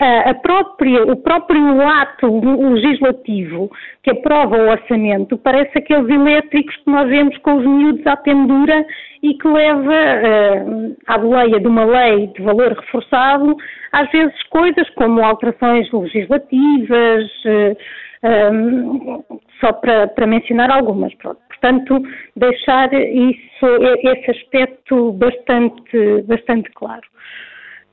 a, 0.00 0.30
a 0.30 0.34
própria, 0.34 1.04
o 1.04 1.16
próprio 1.16 1.86
ato 1.86 2.40
legislativo 2.72 3.70
que 4.02 4.10
aprova 4.10 4.56
o 4.56 4.69
orçamento 4.70 5.36
parece 5.38 5.78
aqueles 5.78 6.08
elétricos 6.08 6.74
que 6.76 6.90
nós 6.90 7.08
vemos 7.08 7.36
com 7.38 7.56
os 7.56 7.66
miúdos 7.66 8.06
à 8.06 8.16
pendura 8.16 8.84
e 9.22 9.34
que 9.34 9.48
leva 9.48 9.82
uh, 9.82 10.96
à 11.06 11.18
boleia 11.18 11.60
de 11.60 11.66
uma 11.66 11.84
lei 11.84 12.28
de 12.28 12.42
valor 12.42 12.72
reforçado, 12.72 13.56
às 13.92 14.10
vezes 14.10 14.42
coisas 14.44 14.88
como 14.90 15.22
alterações 15.22 15.90
legislativas, 15.92 17.24
uh, 17.44 17.76
eh, 18.22 18.50
um, 18.50 19.22
só 19.60 19.72
para, 19.72 20.08
para, 20.08 20.26
mencionar 20.26 20.70
algumas. 20.70 21.14
Pronto. 21.14 21.40
Portanto, 21.48 22.02
deixar 22.36 22.92
isso, 22.92 23.66
esse 24.02 24.30
aspecto 24.30 25.12
bastante, 25.12 26.22
bastante 26.26 26.70
claro. 26.72 27.02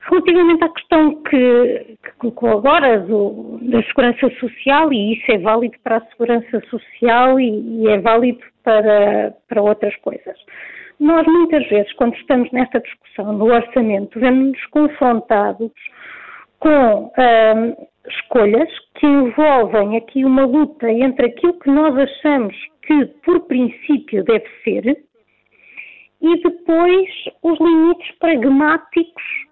Relativamente 0.09 0.63
à 0.63 0.69
questão 0.69 1.21
que, 1.23 1.97
que 2.01 2.11
colocou 2.17 2.49
agora 2.49 2.99
do, 3.01 3.59
da 3.61 3.83
segurança 3.83 4.29
social, 4.39 4.93
e 4.93 5.13
isso 5.13 5.31
é 5.31 5.37
válido 5.37 5.77
para 5.83 5.97
a 5.97 6.05
segurança 6.05 6.61
social 6.69 7.39
e, 7.39 7.83
e 7.83 7.87
é 7.89 7.99
válido 7.99 8.39
para, 8.63 9.33
para 9.49 9.61
outras 9.61 9.95
coisas. 9.97 10.37
Nós, 10.99 11.27
muitas 11.27 11.67
vezes, 11.67 11.91
quando 11.93 12.15
estamos 12.15 12.49
nesta 12.51 12.79
discussão 12.79 13.37
do 13.37 13.45
orçamento, 13.45 14.19
vemos-nos 14.19 14.65
confrontados 14.67 15.71
com 16.59 17.03
hum, 17.05 17.87
escolhas 18.07 18.69
que 18.95 19.05
envolvem 19.05 19.97
aqui 19.97 20.23
uma 20.23 20.45
luta 20.45 20.89
entre 20.89 21.27
aquilo 21.27 21.59
que 21.59 21.69
nós 21.69 21.95
achamos 21.97 22.55
que, 22.81 23.05
por 23.25 23.41
princípio, 23.41 24.23
deve 24.23 24.47
ser 24.63 24.97
e 26.19 26.41
depois 26.41 27.09
os 27.43 27.59
limites 27.59 28.11
pragmáticos 28.17 29.46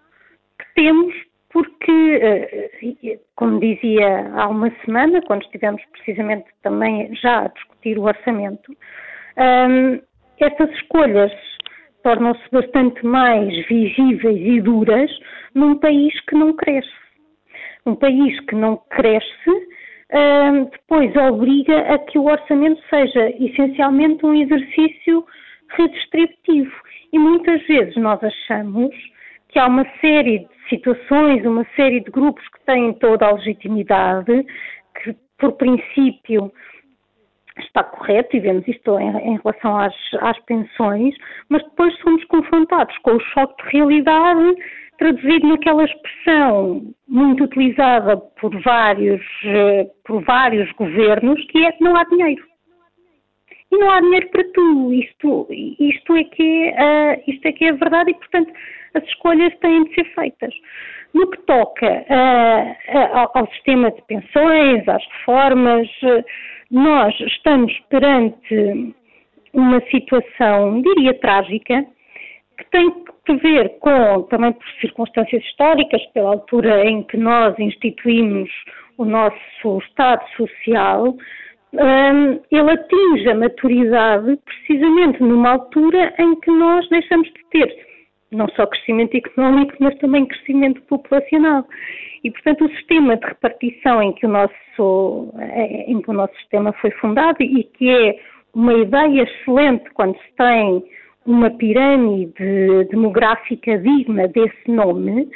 temos 0.76 1.14
porque, 1.56 2.20
eh, 2.22 3.20
como 3.34 3.62
dizia 3.62 4.30
há 4.36 4.50
uma 4.50 4.70
semana, 4.84 5.22
quando 5.22 5.44
estivemos 5.44 5.82
precisamente 5.94 6.48
também 6.62 7.16
já 7.16 7.46
a 7.46 7.48
discutir 7.48 7.98
o 7.98 8.04
orçamento, 8.04 8.76
ehm, 9.38 10.02
essas 10.38 10.70
escolhas 10.72 11.32
tornam-se 12.04 12.44
bastante 12.52 13.06
mais 13.06 13.56
visíveis 13.68 14.42
e 14.42 14.60
duras 14.60 15.10
num 15.54 15.78
país 15.80 16.14
que 16.26 16.36
não 16.36 16.52
cresce. 16.54 16.92
Um 17.86 17.96
país 17.96 18.38
que 18.42 18.56
não 18.56 18.76
cresce 18.90 19.52
ehm, 20.10 20.66
depois 20.66 21.16
obriga 21.16 21.94
a 21.94 22.00
que 22.00 22.20
o 22.20 22.26
orçamento 22.26 22.82
seja 22.90 23.30
essencialmente 23.40 24.26
um 24.26 24.34
exercício 24.34 25.26
redistributivo. 25.70 26.76
E 27.14 27.18
muitas 27.18 27.66
vezes 27.66 27.96
nós 27.96 28.22
achamos 28.22 28.94
que 29.56 29.60
há 29.60 29.68
uma 29.68 29.86
série 30.02 30.40
de 30.40 30.70
situações, 30.70 31.46
uma 31.46 31.66
série 31.78 32.02
de 32.02 32.12
grupos 32.12 32.46
que 32.50 32.60
têm 32.66 32.92
toda 32.96 33.26
a 33.26 33.32
legitimidade, 33.32 34.46
que 35.02 35.16
por 35.38 35.54
princípio 35.54 36.52
está 37.60 37.82
correto, 37.82 38.36
e 38.36 38.42
vemos 38.42 38.68
isto 38.68 39.00
em, 39.00 39.16
em 39.16 39.40
relação 39.42 39.78
às, 39.78 39.96
às, 40.20 40.38
pensões, 40.40 41.16
mas 41.48 41.64
depois 41.64 41.98
somos 42.00 42.22
confrontados 42.26 42.98
com 42.98 43.12
o 43.12 43.20
choque 43.22 43.64
de 43.64 43.78
realidade 43.78 44.58
traduzido 44.98 45.48
naquela 45.48 45.86
expressão 45.86 46.94
muito 47.08 47.46
utilizada 47.46 48.18
por 48.18 48.62
vários, 48.62 49.22
eh, 49.46 49.88
por 50.04 50.22
vários 50.26 50.70
governos, 50.74 51.42
que 51.46 51.66
é 51.66 51.74
não 51.80 51.96
há 51.96 52.04
dinheiro. 52.04 52.44
E 53.72 53.78
não 53.78 53.90
há 53.90 54.02
dinheiro 54.02 54.30
para 54.32 54.44
tudo. 54.52 54.94
Isto, 54.94 55.48
isto, 55.50 56.14
é, 56.14 56.24
que 56.26 56.74
é, 56.76 57.14
uh, 57.14 57.32
isto 57.32 57.46
é 57.46 57.52
que 57.54 57.66
é 57.66 57.70
a 57.70 57.76
verdade 57.76 58.12
e, 58.12 58.16
portanto, 58.16 58.52
as 58.98 59.04
escolhas 59.06 59.54
têm 59.60 59.84
de 59.86 59.96
ser 59.96 60.06
feitas. 60.14 60.54
No 61.14 61.30
que 61.30 61.42
toca 61.44 61.88
uh, 61.88 63.30
ao 63.34 63.48
sistema 63.54 63.92
de 63.92 64.02
pensões, 64.04 64.88
às 64.88 65.04
reformas, 65.06 65.88
nós 66.70 67.18
estamos 67.22 67.74
perante 67.90 68.94
uma 69.54 69.80
situação, 69.90 70.82
diria, 70.82 71.14
trágica, 71.20 71.86
que 72.58 72.66
tem 72.72 72.92
que 73.26 73.36
ver 73.36 73.80
com, 73.80 74.24
também 74.24 74.52
por 74.52 74.68
circunstâncias 74.82 75.44
históricas, 75.44 76.06
pela 76.14 76.32
altura 76.32 76.86
em 76.86 77.04
que 77.04 77.18
nós 77.18 77.58
instituímos 77.60 78.50
o 78.98 79.06
nosso 79.06 79.80
Estado 79.80 80.24
Social, 80.36 81.16
um, 81.74 82.40
ele 82.52 82.72
atinge 82.72 83.30
a 83.30 83.36
maturidade 83.36 84.38
precisamente 84.46 85.22
numa 85.22 85.52
altura 85.52 86.14
em 86.20 86.40
que 86.40 86.52
nós 86.52 86.88
deixamos 86.90 87.28
de 87.28 87.46
ter 87.52 87.86
não 88.36 88.48
só 88.50 88.66
crescimento 88.68 89.16
económico, 89.16 89.74
mas 89.80 89.98
também 90.00 90.26
crescimento 90.26 90.82
populacional. 90.84 91.66
E, 92.24 92.32
portanto, 92.32 92.66
o 92.66 92.70
sistema 92.70 93.18
de 93.18 93.26
repartição 93.26 94.02
em 94.02 94.14
que 94.14 94.26
o 94.26 94.30
nosso, 94.30 95.34
eh, 95.40 95.92
em 95.92 96.02
que 96.02 96.10
o 96.10 96.14
nosso 96.14 96.36
sistema 96.38 96.74
foi 96.74 96.92
fundado 96.92 97.42
e 97.42 97.64
que 97.64 97.90
é 97.90 98.20
uma 98.54 98.74
ideia 98.74 99.24
excelente 99.24 99.90
quando 99.92 100.16
se 100.18 100.36
tem 100.38 100.84
uma 101.26 101.50
pirâmide 101.52 102.86
demográfica 102.90 103.78
digna 103.78 104.28
desse 104.28 104.72
nome, 104.72 105.30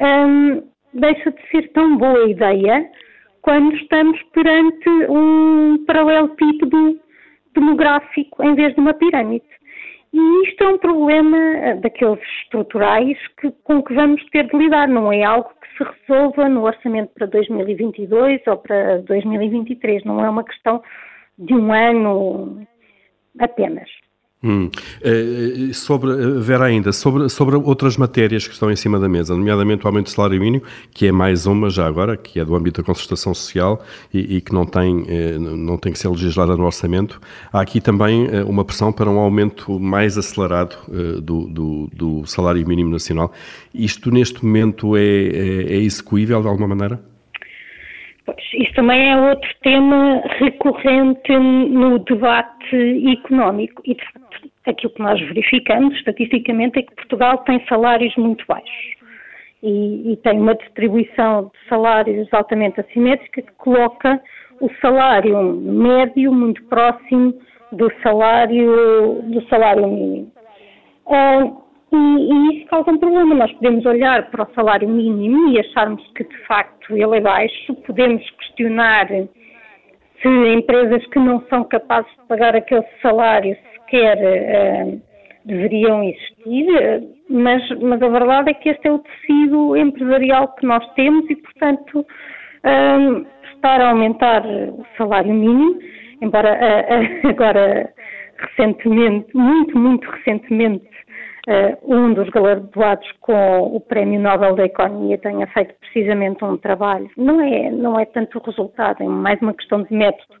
um, 0.00 0.62
deixa 0.94 1.30
de 1.30 1.48
ser 1.50 1.68
tão 1.72 1.96
boa 1.96 2.28
ideia 2.28 2.88
quando 3.42 3.74
estamos 3.76 4.20
perante 4.32 4.88
um 5.08 5.84
paralelepípedo 5.86 6.98
demográfico 7.54 8.42
em 8.42 8.54
vez 8.54 8.74
de 8.74 8.80
uma 8.80 8.94
pirâmide. 8.94 9.46
E 10.12 10.48
isto 10.48 10.64
é 10.64 10.68
um 10.68 10.78
problema 10.78 11.36
eh, 11.36 11.74
daqueles 11.76 12.20
estruturais 12.42 13.16
que, 13.40 13.50
com 13.64 13.82
que 13.82 13.94
vamos 13.94 14.24
ter 14.30 14.46
de 14.46 14.56
lidar, 14.56 14.88
não 14.88 15.12
é 15.12 15.22
algo 15.22 15.50
que 15.60 15.76
se 15.76 15.90
resolva 15.90 16.48
no 16.48 16.64
orçamento 16.64 17.12
para 17.14 17.26
2022 17.26 18.40
ou 18.46 18.56
para 18.56 18.98
2023, 19.02 20.04
não 20.04 20.24
é 20.24 20.30
uma 20.30 20.44
questão 20.44 20.82
de 21.38 21.54
um 21.54 21.72
ano 21.72 22.66
apenas. 23.38 23.88
Hum. 24.40 24.70
Uh, 25.02 25.74
sobre, 25.74 26.12
eh, 26.12 26.38
Vera, 26.38 26.66
ainda, 26.66 26.92
sobre, 26.92 27.28
sobre 27.28 27.56
outras 27.56 27.96
matérias 27.96 28.46
que 28.46 28.54
estão 28.54 28.70
em 28.70 28.76
cima 28.76 29.00
da 29.00 29.08
mesa, 29.08 29.34
nomeadamente 29.34 29.84
o 29.84 29.88
aumento 29.88 30.04
do 30.06 30.10
salário 30.10 30.38
mínimo, 30.40 30.62
que 30.94 31.08
é 31.08 31.12
mais 31.12 31.44
uma 31.44 31.68
já 31.68 31.88
agora, 31.88 32.16
que 32.16 32.38
é 32.38 32.44
do 32.44 32.54
âmbito 32.54 32.80
da 32.80 32.86
concertação 32.86 33.34
social 33.34 33.82
e, 34.14 34.36
e 34.36 34.40
que 34.40 34.52
não 34.52 34.64
tem, 34.64 35.04
não 35.40 35.76
tem 35.76 35.92
que 35.92 35.98
ser 35.98 36.08
legislada 36.08 36.56
no 36.56 36.64
orçamento. 36.64 37.20
Há 37.52 37.60
aqui 37.60 37.80
também 37.80 38.28
uma 38.44 38.64
pressão 38.64 38.92
para 38.92 39.10
um 39.10 39.18
aumento 39.18 39.78
mais 39.80 40.16
acelerado 40.16 40.76
do, 41.20 41.48
do, 41.48 41.90
do, 41.92 42.26
salário 42.26 42.64
mínimo 42.66 42.90
nacional. 42.90 43.32
Isto, 43.74 44.10
neste 44.12 44.44
momento, 44.44 44.96
é, 44.96 45.00
é, 45.00 45.72
é 45.72 45.76
execuível 45.78 46.40
de 46.40 46.46
alguma 46.46 46.68
maneira? 46.68 47.00
Pois, 48.28 48.44
isso 48.52 48.74
também 48.74 49.10
é 49.10 49.16
outro 49.16 49.48
tema 49.62 50.22
recorrente 50.38 51.34
no 51.34 51.98
debate 52.00 52.76
económico 53.10 53.80
e, 53.86 53.94
de 53.94 54.04
facto, 54.04 54.27
aquilo 54.70 54.92
que 54.92 55.02
nós 55.02 55.20
verificamos 55.20 55.94
estatisticamente 55.96 56.78
é 56.78 56.82
que 56.82 56.94
Portugal 56.94 57.38
tem 57.38 57.64
salários 57.66 58.14
muito 58.16 58.44
baixos 58.46 58.98
e, 59.62 60.12
e 60.12 60.16
tem 60.18 60.38
uma 60.38 60.54
distribuição 60.54 61.50
de 61.52 61.68
salários 61.68 62.28
altamente 62.32 62.80
assimétrica 62.80 63.42
que 63.42 63.52
coloca 63.56 64.20
o 64.60 64.68
salário 64.80 65.54
médio 65.54 66.32
muito 66.32 66.62
próximo 66.64 67.34
do 67.72 67.90
salário, 68.02 69.22
do 69.24 69.46
salário 69.48 69.86
mínimo. 69.86 70.32
Uh, 71.06 71.68
e, 71.92 71.96
e, 71.96 72.58
isso 72.58 72.66
causa 72.68 72.90
um 72.90 72.98
problema. 72.98 73.34
Nós 73.34 73.52
podemos 73.52 73.84
olhar 73.86 74.30
para 74.30 74.42
o 74.44 74.54
salário 74.54 74.88
mínimo 74.88 75.50
e 75.50 75.60
acharmos 75.60 76.06
que 76.14 76.24
de 76.24 76.38
facto 76.46 76.96
ele 76.96 77.16
é 77.16 77.20
baixo, 77.20 77.74
podemos 77.86 78.28
questionar 78.30 79.08
se 80.20 80.28
empresas 80.28 81.06
que 81.06 81.18
não 81.18 81.42
são 81.48 81.64
capazes 81.64 82.10
de 82.10 82.26
pagar 82.26 82.56
aquele 82.56 82.84
salário 83.00 83.56
sequer 83.88 84.18
uh, 84.18 85.00
deveriam 85.44 86.04
existir, 86.04 86.66
mas, 87.30 87.68
mas 87.80 88.02
a 88.02 88.08
verdade 88.08 88.50
é 88.50 88.54
que 88.54 88.68
este 88.68 88.86
é 88.86 88.92
o 88.92 88.98
tecido 88.98 89.76
empresarial 89.76 90.48
que 90.54 90.66
nós 90.66 90.86
temos 90.94 91.28
e, 91.30 91.36
portanto, 91.36 92.00
uh, 92.00 93.26
estar 93.54 93.80
a 93.80 93.90
aumentar 93.90 94.44
o 94.46 94.84
salário 94.96 95.32
mínimo, 95.32 95.78
embora 96.20 96.54
uh, 96.54 97.28
agora 97.28 97.92
recentemente, 98.38 99.34
muito, 99.36 99.76
muito 99.76 100.08
recentemente, 100.10 100.86
Uh, 101.48 101.96
um 101.96 102.12
dos 102.12 102.28
galardoados 102.28 103.10
com 103.22 103.74
o 103.74 103.80
Prémio 103.80 104.20
Nobel 104.20 104.54
da 104.54 104.66
Economia 104.66 105.16
tenha 105.16 105.46
feito 105.46 105.74
precisamente 105.80 106.44
um 106.44 106.58
trabalho. 106.58 107.08
Não 107.16 107.40
é, 107.40 107.70
não 107.70 107.98
é 107.98 108.04
tanto 108.04 108.36
o 108.36 108.42
resultado, 108.42 109.02
é 109.02 109.06
mais 109.06 109.40
uma 109.40 109.54
questão 109.54 109.82
de 109.82 109.90
método, 109.90 110.34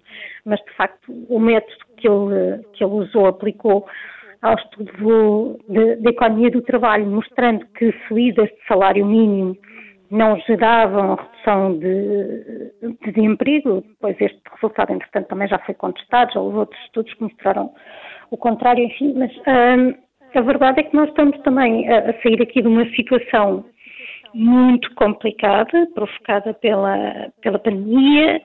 mas 0.44 0.60
de 0.60 0.70
facto 0.72 1.10
o 1.30 1.38
método 1.38 1.87
que 1.98 2.08
ele, 2.08 2.62
que 2.72 2.84
ele 2.84 2.92
usou, 2.94 3.26
aplicou 3.26 3.86
ao 4.42 4.54
estudo 4.54 5.58
de, 5.68 6.08
economia 6.08 6.50
do 6.50 6.62
trabalho, 6.62 7.06
mostrando 7.06 7.66
que 7.74 7.92
subidas 8.06 8.48
de 8.48 8.66
salário 8.66 9.04
mínimo 9.04 9.56
não 10.10 10.38
geravam 10.40 11.16
redução 11.16 11.78
de, 11.78 12.72
de, 13.04 13.12
de 13.12 13.20
emprego, 13.20 13.82
depois 13.86 14.16
este 14.20 14.40
resultado, 14.54 14.92
entretanto, 14.92 15.28
também 15.28 15.48
já 15.48 15.58
foi 15.58 15.74
contestado, 15.74 16.32
já 16.32 16.40
houve 16.40 16.58
outros 16.58 16.80
estudos 16.84 17.12
que 17.14 17.22
mostraram 17.22 17.70
o 18.30 18.36
contrário, 18.36 18.84
enfim, 18.84 19.12
mas 19.16 19.30
hum, 19.36 19.94
a 20.34 20.40
verdade 20.40 20.80
é 20.80 20.82
que 20.84 20.96
nós 20.96 21.08
estamos 21.08 21.38
também 21.40 21.88
a, 21.90 22.10
a 22.10 22.22
sair 22.22 22.40
aqui 22.40 22.62
de 22.62 22.68
uma 22.68 22.86
situação 22.94 23.64
muito 24.34 24.94
complicada, 24.94 25.86
provocada 25.94 26.54
pela, 26.54 27.30
pela 27.42 27.58
pandemia. 27.58 28.40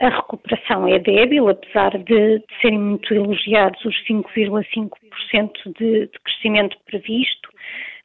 A 0.00 0.08
recuperação 0.08 0.88
é 0.88 0.98
débil, 0.98 1.48
apesar 1.48 1.90
de, 1.98 2.42
serem 2.60 2.78
muito 2.78 3.12
elogiados 3.12 3.84
os 3.84 3.94
5,5% 4.06 5.50
de, 5.78 6.06
de 6.06 6.18
crescimento 6.24 6.76
previsto, 6.86 7.50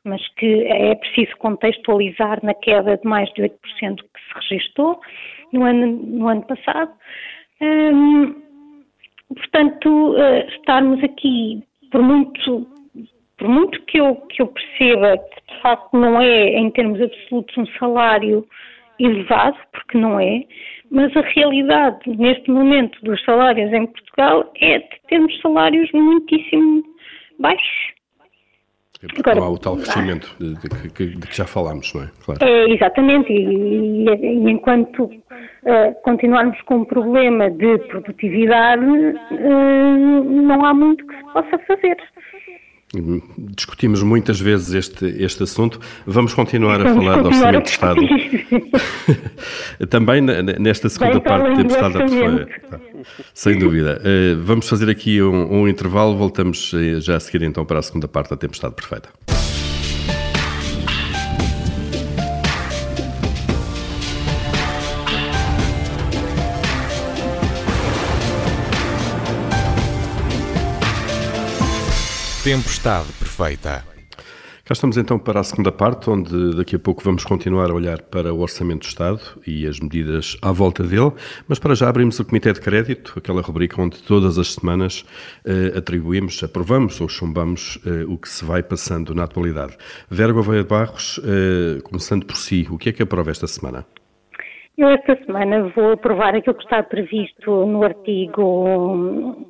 mas 0.04 0.22
que 0.36 0.66
é 0.68 0.94
preciso 0.96 1.36
contextualizar 1.38 2.44
na 2.44 2.54
queda 2.54 2.98
de 2.98 3.08
mais 3.08 3.32
de 3.34 3.44
8% 3.44 3.52
que 3.52 3.94
se 3.94 4.50
registrou 4.50 5.00
no 5.54 5.64
ano, 5.64 5.88
no 5.88 6.28
ano 6.28 6.44
passado. 6.44 6.92
Hum, 7.62 8.36
portanto, 9.30 10.16
uh, 10.16 10.48
estarmos 10.50 11.02
aqui, 11.04 11.64
por 11.92 12.02
muito 12.02 12.68
por 13.38 13.50
muito 13.50 13.82
que 13.84 14.00
eu, 14.00 14.16
que 14.16 14.42
eu 14.42 14.48
perceba 14.48 15.18
que 15.18 15.54
de 15.54 15.62
facto 15.62 15.94
não 15.94 16.22
é, 16.22 16.58
em 16.58 16.70
termos 16.72 17.02
absolutos, 17.02 17.58
um 17.58 17.66
salário 17.78 18.48
elevado, 19.00 19.58
porque 19.74 19.98
não 19.98 20.20
é, 20.20 20.44
mas 20.92 21.16
a 21.16 21.22
realidade 21.22 22.10
neste 22.18 22.50
momento 22.50 23.00
dos 23.04 23.24
salários 23.24 23.72
em 23.74 23.86
Portugal 23.88 24.52
é 24.60 24.80
de 24.80 25.02
termos 25.08 25.40
salários 25.42 25.92
muitíssimo 25.92 26.84
baixos. 27.40 27.96
Agora, 29.20 29.40
não 29.40 29.44
há 29.44 29.50
o 29.52 29.58
tal 29.58 29.76
crescimento 29.76 30.36
de, 30.40 30.56
de, 30.56 30.70
de, 30.70 31.16
de, 31.18 31.28
que 31.28 31.36
já 31.38 31.46
falámos, 31.46 31.94
não 31.94 32.04
é? 32.04 32.10
Claro. 32.24 32.44
É, 32.44 32.72
exatamente, 32.72 33.32
e, 33.32 34.06
e, 34.06 34.10
e 34.10 34.50
enquanto 34.50 35.04
uh, 35.04 36.02
continuarmos 36.04 36.60
com 36.62 36.78
um 36.78 36.86
problema 36.86 37.52
de 37.52 37.78
produtividade, 37.80 38.84
uh, 38.84 40.24
não 40.24 40.66
há 40.66 40.74
muito 40.74 41.06
que 41.06 41.16
se 41.16 41.24
possa 41.34 41.58
fazer. 41.60 41.98
Discutimos 43.38 44.02
muitas 44.04 44.40
vezes 44.40 44.74
este, 44.74 45.06
este 45.06 45.44
assunto. 45.44 45.80
Vamos 46.06 46.34
continuar 46.34 46.82
a 46.82 46.94
falar 46.94 47.22
do 47.22 47.28
Orçamento 47.28 47.64
de 47.64 47.70
Estado. 47.70 48.02
Também 49.90 50.22
nesta 50.22 50.90
segunda 50.90 51.20
parte 51.22 51.50
da 51.50 51.56
Tempestade 51.56 51.94
da 51.94 52.00
Perfeita. 52.00 52.82
Sem 53.34 53.58
dúvida. 53.58 54.02
Eh, 54.04 54.36
vamos 54.36 54.68
fazer 54.68 54.90
aqui 54.90 55.22
um, 55.22 55.62
um 55.62 55.68
intervalo. 55.68 56.16
Voltamos 56.16 56.74
eh, 56.74 57.00
já 57.00 57.18
a 57.18 57.20
seguir 57.20 57.44
então 57.44 57.66
para 57.66 57.80
a 57.80 57.82
segunda 57.82 58.08
parte 58.08 58.30
da 58.30 58.38
Tempestade 58.38 58.76
Perfeita. 58.76 59.10
Tempestade 72.46 73.12
perfeita. 73.18 73.84
Cá 74.66 74.74
estamos 74.74 74.98
então 74.98 75.18
para 75.18 75.40
a 75.40 75.44
segunda 75.44 75.72
parte, 75.72 76.08
onde 76.12 76.56
daqui 76.56 76.76
a 76.76 76.80
pouco 76.80 77.04
vamos 77.04 77.26
continuar 77.26 77.72
a 77.72 77.74
olhar 77.74 78.04
para 78.04 78.32
o 78.32 78.40
Orçamento 78.40 78.82
do 78.82 78.88
Estado 78.88 79.20
e 79.48 79.66
as 79.66 79.80
medidas 79.80 80.38
à 80.44 80.52
volta 80.52 80.84
dele, 80.84 81.12
mas 81.48 81.58
para 81.58 81.74
já 81.74 81.90
abrimos 81.90 82.20
o 82.20 82.26
Comitê 82.26 82.54
de 82.54 82.62
Crédito, 82.62 83.16
aquela 83.18 83.42
rubrica 83.42 83.82
onde 83.82 83.98
todas 84.04 84.38
as 84.38 84.54
semanas 84.54 85.04
eh, 85.44 85.76
atribuímos, 85.76 86.44
aprovamos 86.44 87.02
ou 87.02 87.10
chumbamos 87.10 87.80
eh, 87.84 88.06
o 88.08 88.16
que 88.16 88.30
se 88.30 88.46
vai 88.46 88.62
passando 88.62 89.16
na 89.16 89.24
atualidade. 89.24 89.76
Vera 90.08 90.32
Gouveia 90.32 90.62
de 90.62 90.70
Barros, 90.70 91.20
eh, 91.24 91.82
começando 91.82 92.28
por 92.28 92.36
si, 92.36 92.68
o 92.70 92.78
que 92.78 92.90
é 92.90 92.94
que 92.94 93.02
aprova 93.02 93.32
esta 93.32 93.48
semana? 93.48 93.88
Eu 94.78 94.90
esta 94.90 95.16
semana 95.26 95.72
vou 95.76 95.94
aprovar 95.94 96.36
aquilo 96.36 96.54
que 96.54 96.64
está 96.64 96.84
previsto 96.84 97.66
no 97.66 97.82
artigo 97.82 99.48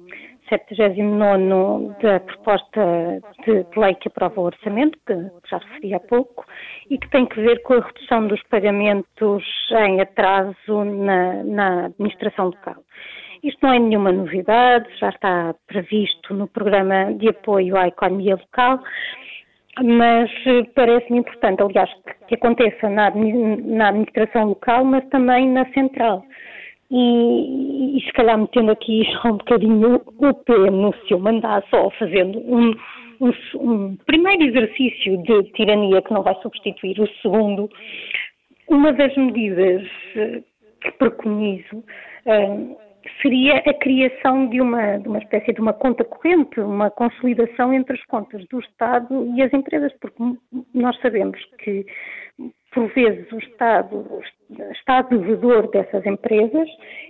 79 0.50 1.96
da 2.02 2.20
proposta 2.20 3.22
de 3.46 3.66
lei 3.80 3.96
que 3.96 4.08
aprova 4.08 4.42
o 4.42 4.46
orçamento, 4.46 4.98
que 5.06 5.50
já 5.50 5.58
referi 5.58 5.94
há 5.94 6.00
pouco, 6.00 6.46
e 6.90 6.98
que 6.98 7.10
tem 7.10 7.26
que 7.26 7.40
ver 7.42 7.62
com 7.64 7.74
a 7.74 7.80
redução 7.80 8.28
dos 8.28 8.42
pagamentos 8.44 9.44
em 9.88 10.02
atraso 10.02 10.84
na, 10.84 11.44
na 11.44 11.86
administração 11.86 12.46
local. 12.46 12.84
Isto 13.44 13.60
não 13.62 13.74
é 13.74 13.80
nenhuma 13.80 14.12
novidade, 14.12 14.88
já 14.98 15.10
está 15.10 15.54
previsto 15.68 16.34
no 16.34 16.48
programa 16.48 17.14
de 17.14 17.30
apoio 17.30 17.78
à 17.78 17.88
economia 17.88 18.36
local. 18.36 18.80
mas 19.84 20.32
eh, 20.48 20.64
parece-me 20.74 21.20
importante, 21.20 21.62
aliás, 21.62 21.92
que, 22.28 22.36
aconteça 22.36 22.90
na, 22.90 23.12
na, 23.12 23.90
administração 23.90 24.46
local, 24.50 24.84
mas 24.86 25.06
também 25.10 25.50
na 25.50 25.66
central. 25.74 26.24
E, 26.92 27.98
e 27.98 28.02
se 28.02 28.12
calhar 28.14 28.38
metendo 28.38 28.72
aqui 28.72 29.04
só 29.22 29.30
um 29.30 29.38
bocadinho 29.38 30.02
o 30.06 30.34
pé 30.34 30.70
no 30.70 30.94
seu 31.08 31.20
mandato, 31.20 31.68
ou 31.76 31.90
fazendo 31.92 32.40
um, 32.40 32.72
um, 33.20 33.32
um, 33.56 33.96
primeiro 34.06 34.44
exercício 34.44 35.18
de 35.24 35.44
tirania 35.54 36.02
que 36.02 36.14
não 36.14 36.22
vai 36.22 36.36
substituir 36.42 37.00
o 37.00 37.08
segundo, 37.22 37.70
uma 38.70 38.94
das 38.94 39.16
medidas 39.16 39.88
eh, 40.16 40.42
que 40.82 40.92
preconizo 40.94 41.78
uh, 41.78 42.78
seria 43.22 43.58
a 43.58 43.74
criação 43.74 44.48
de 44.48 44.60
uma, 44.62 44.98
de 44.98 45.08
uma 45.08 45.20
espécie 45.20 45.54
de 45.54 45.62
uma 45.62 45.74
conta 45.74 46.04
corrente, 46.04 46.60
uma 46.60 46.90
consolidação 46.90 47.74
entre 47.74 47.96
as 47.96 48.04
contas 48.06 48.46
do 48.48 48.60
Estado 48.60 49.34
e 49.36 49.42
as 49.42 49.54
empresas, 49.54 49.94
porque 50.00 50.22
nós 50.74 51.00
sabemos 51.02 51.40
que, 51.60 51.86
por 52.76 52.94
vezes, 52.94 53.32
o 53.32 53.38
Estado 53.38 54.22
está 54.72 55.02
devedor 55.04 55.72
dessas 55.72 56.06
empresas 56.06 56.68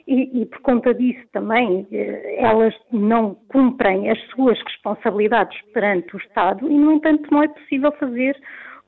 e, 0.08 0.42
e, 0.42 0.46
por 0.46 0.62
conta 0.62 0.94
disso 0.94 1.26
também, 1.34 1.88
eh, 1.92 2.36
elas 2.38 2.74
não 2.92 3.36
cumprem 3.48 4.12
as 4.12 4.20
suas 4.28 4.62
responsabilidades 4.62 5.60
perante 5.74 6.16
o 6.16 6.20
Estado 6.20 6.70
e, 6.70 6.78
no 6.78 6.92
entanto, 6.94 7.28
não 7.32 7.42
é 7.42 7.48
possível 7.48 7.92
fazer 7.94 8.40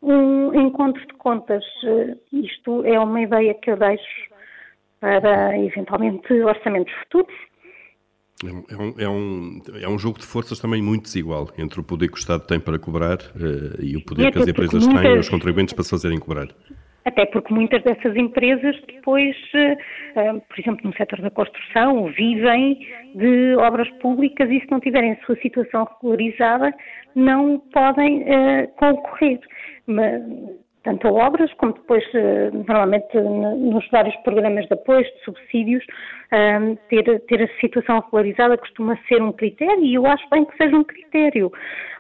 um 0.04 0.54
encontro 0.54 1.02
de 1.08 1.14
contas. 1.16 1.66
Eh, 1.84 2.16
isto 2.32 2.86
é 2.86 3.00
uma 3.00 3.22
ideia 3.22 3.56
que 3.56 3.72
eu 3.72 3.78
deixo 3.78 4.30
para, 5.00 5.58
eventualmente, 5.58 6.32
orçamentos 6.32 6.94
futuros. 6.94 7.36
É 8.46 8.76
um, 8.76 8.94
é, 9.00 9.10
um, 9.10 9.62
é 9.82 9.90
um 9.90 9.98
jogo 9.98 10.20
de 10.20 10.26
forças 10.26 10.60
também 10.60 10.80
muito 10.80 11.04
desigual 11.04 11.50
entre 11.58 11.80
o 11.80 11.84
poder 11.84 12.08
que 12.08 12.14
o 12.14 12.20
Estado 12.20 12.46
tem 12.46 12.60
para 12.60 12.78
cobrar 12.78 13.18
uh, 13.18 13.84
e 13.84 13.98
o 13.98 14.06
poder 14.06 14.28
e 14.28 14.32
que 14.32 14.38
as 14.38 14.48
empresas 14.48 14.86
muitas, 14.86 15.04
têm 15.04 15.16
e 15.16 15.20
os 15.20 15.30
contribuintes 15.30 15.74
para 15.74 15.84
se 15.84 15.90
fazerem 15.90 16.20
cobrar. 16.20 16.48
Até 17.04 17.26
porque 17.26 17.52
muitas 17.52 17.82
dessas 17.84 18.16
empresas 18.16 18.76
depois, 18.86 19.36
uh, 19.56 20.40
por 20.42 20.60
exemplo, 20.60 20.82
no 20.84 20.96
setor 20.96 21.20
da 21.22 21.32
construção, 21.32 22.12
vivem 22.12 22.78
de 23.16 23.56
obras 23.56 23.90
públicas 24.02 24.48
e 24.52 24.60
se 24.60 24.68
não 24.70 24.80
tiverem 24.80 25.14
a 25.14 25.26
sua 25.26 25.36
situação 25.38 25.88
regularizada, 25.96 26.72
não 27.16 27.60
podem 27.74 28.22
uh, 28.22 28.68
concorrer. 28.78 29.40
Mas, 29.88 30.22
tanto 30.88 31.10
obras 31.10 31.54
como 31.56 31.74
depois, 31.74 32.02
eh, 32.14 32.50
normalmente, 32.54 33.20
nos 33.20 33.86
vários 33.90 34.16
programas 34.24 34.66
de 34.68 34.74
apoio, 34.74 35.04
de 35.04 35.20
subsídios, 35.26 35.84
ehm, 36.32 36.76
ter, 36.88 37.20
ter 37.28 37.44
a 37.44 37.60
situação 37.60 38.00
regularizada 38.00 38.58
costuma 38.58 38.98
ser 39.06 39.22
um 39.22 39.34
critério 39.34 39.84
e 39.84 39.96
eu 39.96 40.06
acho 40.06 40.26
bem 40.30 40.46
que 40.46 40.56
seja 40.56 40.74
um 40.78 40.86
critério. 40.86 41.52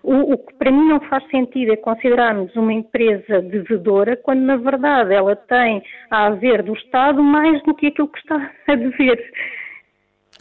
O, 0.04 0.34
o 0.34 0.38
que 0.38 0.54
para 0.54 0.72
mim 0.72 0.88
não 0.88 1.02
faz 1.02 1.22
sentido 1.30 1.74
é 1.74 1.76
considerarmos 1.76 2.56
uma 2.56 2.72
empresa 2.72 3.42
devedora 3.42 4.16
quando, 4.16 4.40
na 4.44 4.56
verdade, 4.56 5.14
ela 5.14 5.36
tem 5.36 5.84
a 6.10 6.28
haver 6.28 6.64
do 6.64 6.74
Estado 6.74 7.22
mais 7.22 7.62
do 7.64 7.76
que 7.76 7.88
aquilo 7.88 8.08
que 8.08 8.20
está 8.20 8.52
a 8.72 8.76
dever. 8.76 9.22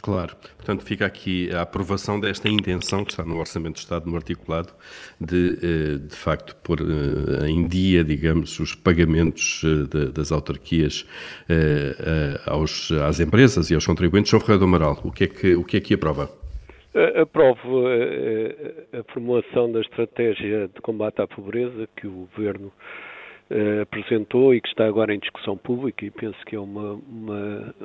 Claro. 0.01 0.35
Portanto, 0.55 0.83
fica 0.83 1.05
aqui 1.05 1.51
a 1.53 1.61
aprovação 1.61 2.19
desta 2.19 2.47
intenção 2.47 3.03
que 3.03 3.11
está 3.11 3.23
no 3.23 3.37
Orçamento 3.37 3.75
do 3.75 3.79
Estado, 3.79 4.09
no 4.09 4.15
articulado, 4.15 4.73
de, 5.19 5.57
eh, 5.61 5.97
de 5.97 6.15
facto, 6.15 6.55
pôr 6.57 6.79
eh, 6.81 7.49
em 7.49 7.67
dia, 7.67 8.03
digamos, 8.03 8.59
os 8.59 8.75
pagamentos 8.75 9.63
eh, 9.63 10.11
das 10.11 10.31
autarquias 10.31 11.05
aos, 12.45 12.91
às 12.91 13.19
empresas 13.19 13.69
e 13.69 13.75
aos 13.75 13.85
contribuintes. 13.85 14.29
João 14.29 14.41
Ferreira 14.41 14.59
do 14.59 14.65
Amaral, 14.65 14.99
o 15.03 15.11
que 15.11 15.23
é 15.23 15.27
que, 15.27 15.55
o 15.55 15.63
que, 15.63 15.77
é 15.77 15.79
que 15.79 15.93
aprova? 15.93 16.29
Aprovo 17.21 17.85
a, 17.87 18.99
a 18.99 19.03
formulação 19.13 19.71
da 19.71 19.81
estratégia 19.81 20.67
de 20.67 20.81
combate 20.81 21.21
à 21.21 21.27
pobreza 21.27 21.87
que 21.95 22.07
o 22.07 22.27
Governo 22.35 22.71
uh, 23.51 23.81
apresentou 23.81 24.53
e 24.53 24.61
que 24.61 24.67
está 24.67 24.85
agora 24.85 25.13
em 25.13 25.19
discussão 25.19 25.57
pública 25.57 26.05
e 26.05 26.11
penso 26.11 26.37
que 26.45 26.55
é 26.55 26.59
uma, 26.59 26.93
uma, 26.93 27.75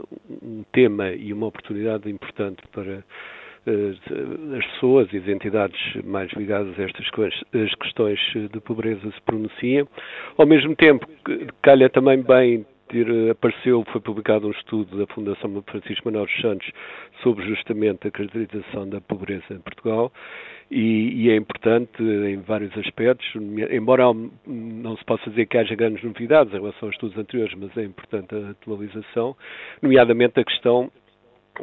um 0.42 0.64
tema 0.72 1.10
e 1.10 1.32
uma 1.32 1.46
oportunidade 1.46 2.10
importante 2.10 2.62
para 2.72 2.98
uh, 2.98 4.56
as 4.56 4.66
pessoas 4.72 5.12
e 5.12 5.18
as 5.18 5.28
entidades 5.28 5.80
mais 6.04 6.30
ligadas 6.32 6.78
a 6.78 6.82
estas 6.82 7.06
as 7.06 7.74
questões 7.76 8.18
de 8.52 8.60
pobreza 8.60 9.10
se 9.10 9.20
pronunciem. 9.22 9.86
Ao 10.36 10.46
mesmo 10.46 10.74
tempo, 10.76 11.06
calha 11.62 11.88
também 11.88 12.22
bem 12.22 12.66
apareceu, 13.30 13.84
foi 13.90 14.00
publicado 14.00 14.46
um 14.46 14.50
estudo 14.50 14.96
da 14.96 15.06
Fundação 15.14 15.62
Francisco 15.66 16.02
Manuel 16.04 16.28
Santos 16.40 16.70
sobre 17.22 17.46
justamente 17.46 18.08
a 18.08 18.10
caracterização 18.10 18.88
da 18.88 19.00
pobreza 19.00 19.44
em 19.50 19.58
Portugal. 19.58 20.12
E, 20.70 21.24
e, 21.24 21.30
é 21.30 21.36
importante 21.36 22.02
em 22.02 22.38
vários 22.40 22.76
aspectos, 22.78 23.26
embora 23.70 24.04
não 24.46 24.96
se 24.96 25.04
possa 25.04 25.28
dizer 25.28 25.46
que 25.46 25.58
haja 25.58 25.74
grandes 25.74 26.02
novidades 26.02 26.52
em 26.54 26.56
relação 26.56 26.88
aos 26.88 26.94
estudos 26.94 27.18
anteriores, 27.18 27.54
mas 27.58 27.76
é 27.76 27.82
importante 27.82 28.34
a 28.34 28.50
atualização, 28.50 29.36
nomeadamente 29.82 30.40
a 30.40 30.44
questão 30.44 30.90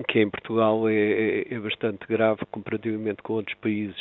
que 0.07 0.19
em 0.19 0.29
Portugal 0.29 0.87
é, 0.87 0.93
é, 0.93 1.53
é 1.55 1.59
bastante 1.59 2.05
grave 2.07 2.41
comparativamente 2.51 3.23
com 3.23 3.33
outros 3.33 3.57
países 3.57 3.99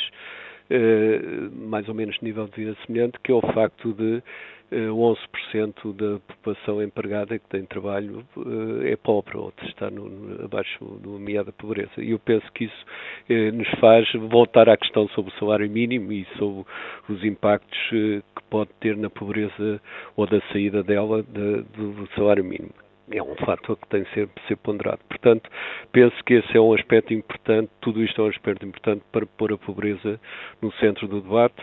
eh, 0.69 1.49
mais 1.51 1.89
ou 1.89 1.95
menos 1.95 2.15
nível 2.21 2.47
de 2.47 2.63
vida 2.63 2.77
semelhante, 2.85 3.19
que 3.23 3.31
é 3.31 3.35
o 3.35 3.41
facto 3.41 3.91
de 3.91 4.21
11% 4.71 5.17
eh, 5.55 5.93
da 5.93 6.19
população 6.19 6.83
empregada 6.83 7.39
que 7.39 7.47
tem 7.49 7.65
trabalho 7.65 8.25
eh, 8.37 8.91
é 8.91 8.95
pobre 8.95 9.37
ou 9.37 9.53
está 9.63 9.89
no, 9.89 10.43
abaixo 10.43 10.83
do 11.01 11.17
limiar 11.17 11.43
da 11.43 11.51
pobreza. 11.51 11.91
E 11.97 12.11
eu 12.11 12.19
penso 12.19 12.45
que 12.53 12.65
isso 12.65 12.85
eh, 13.29 13.51
nos 13.51 13.69
faz 13.79 14.07
voltar 14.29 14.69
à 14.69 14.77
questão 14.77 15.07
sobre 15.09 15.33
o 15.33 15.39
salário 15.39 15.69
mínimo 15.69 16.11
e 16.11 16.25
sobre 16.37 16.65
os 17.09 17.23
impactos 17.23 17.79
que 17.89 18.43
pode 18.49 18.69
ter 18.79 18.95
na 18.97 19.09
pobreza 19.09 19.81
ou 20.15 20.27
da 20.27 20.41
saída 20.51 20.83
dela 20.83 21.23
do 21.23 22.07
salário 22.15 22.43
mínimo 22.43 22.73
é 23.11 23.21
um 23.21 23.35
fator 23.35 23.77
que 23.77 23.87
tem 23.87 24.05
sempre 24.13 24.41
de 24.41 24.47
ser 24.47 24.57
ponderado. 24.57 24.99
Portanto, 25.07 25.49
penso 25.91 26.15
que 26.25 26.35
esse 26.35 26.55
é 26.57 26.61
um 26.61 26.73
aspecto 26.73 27.13
importante, 27.13 27.69
tudo 27.81 28.03
isto 28.03 28.21
é 28.21 28.25
um 28.25 28.29
aspecto 28.29 28.65
importante 28.65 29.03
para 29.11 29.25
pôr 29.25 29.53
a 29.53 29.57
pobreza 29.57 30.19
no 30.61 30.71
centro 30.73 31.07
do 31.07 31.21
debate. 31.21 31.55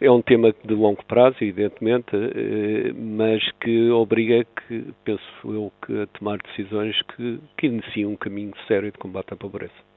É 0.00 0.10
um 0.10 0.22
tema 0.22 0.52
de 0.64 0.74
longo 0.74 1.04
prazo, 1.04 1.36
evidentemente, 1.40 2.10
eh, 2.14 2.92
mas 2.94 3.42
que 3.60 3.90
obriga, 3.90 4.44
que, 4.44 4.92
penso 5.04 5.22
eu, 5.44 5.72
que 5.84 6.02
a 6.02 6.06
tomar 6.18 6.38
decisões 6.38 7.00
que, 7.02 7.38
que 7.56 7.66
iniciem 7.66 8.06
um 8.06 8.16
caminho 8.16 8.52
sério 8.66 8.90
de 8.90 8.98
combate 8.98 9.32
à 9.32 9.36
pobreza. 9.36 9.88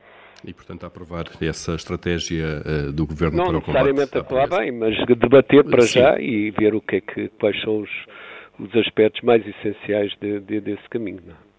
E, 0.43 0.53
portanto, 0.53 0.83
a 0.83 0.87
aprovar 0.87 1.25
essa 1.39 1.75
estratégia 1.75 2.63
uh, 2.65 2.91
do 2.91 3.05
Governo 3.05 3.37
Não 3.37 3.45
para 3.45 3.57
o 3.57 3.61
combate 3.61 3.85
Não 3.85 3.93
necessariamente 3.93 4.17
aprovar 4.17 4.59
bem, 4.59 4.71
mas 4.71 5.19
debater 5.19 5.63
para 5.63 5.81
Sim. 5.81 5.99
já 5.99 6.19
e 6.19 6.49
ver 6.49 6.73
o 6.73 6.81
que 6.81 6.95
é 6.95 7.01
que, 7.01 7.27
quais 7.39 7.61
são 7.61 7.81
os, 7.81 7.89
os 8.59 8.75
aspectos 8.75 9.21
mais 9.21 9.45
essenciais 9.45 10.13
de, 10.21 10.39
de, 10.39 10.61
desse 10.61 10.87
caminho. 10.89 11.21
Não? 11.25 11.33
É? 11.33 11.51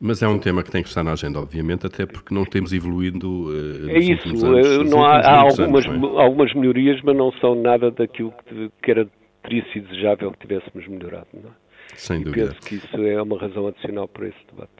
Mas 0.00 0.22
é 0.22 0.28
um 0.28 0.38
tema 0.38 0.62
que 0.62 0.70
tem 0.70 0.82
que 0.82 0.88
estar 0.88 1.02
na 1.02 1.12
agenda, 1.12 1.40
obviamente, 1.40 1.86
até 1.86 2.06
porque 2.06 2.32
não 2.32 2.44
temos 2.44 2.72
evoluído 2.72 3.48
uh, 3.48 3.90
É 3.90 3.98
isso, 3.98 4.46
anos, 4.46 4.90
não 4.90 5.04
há, 5.04 5.18
há 5.18 5.40
algumas, 5.40 5.86
anos, 5.86 6.16
é? 6.16 6.22
algumas 6.22 6.54
melhorias, 6.54 7.00
mas 7.02 7.16
não 7.16 7.32
são 7.32 7.56
nada 7.56 7.90
daquilo 7.90 8.32
que, 8.46 8.70
que 8.80 8.90
era, 8.90 9.08
teria 9.42 9.64
sido 9.72 9.88
desejável 9.88 10.30
que 10.32 10.46
tivéssemos 10.46 10.86
melhorado. 10.86 11.26
Não 11.34 11.50
é? 11.50 11.52
Sem 11.96 12.20
e 12.20 12.24
dúvida. 12.24 12.46
penso 12.48 12.60
que 12.60 12.74
isso 12.76 12.96
é 12.96 13.20
uma 13.20 13.38
razão 13.38 13.66
adicional 13.66 14.06
para 14.06 14.28
esse 14.28 14.38
debate. 14.52 14.72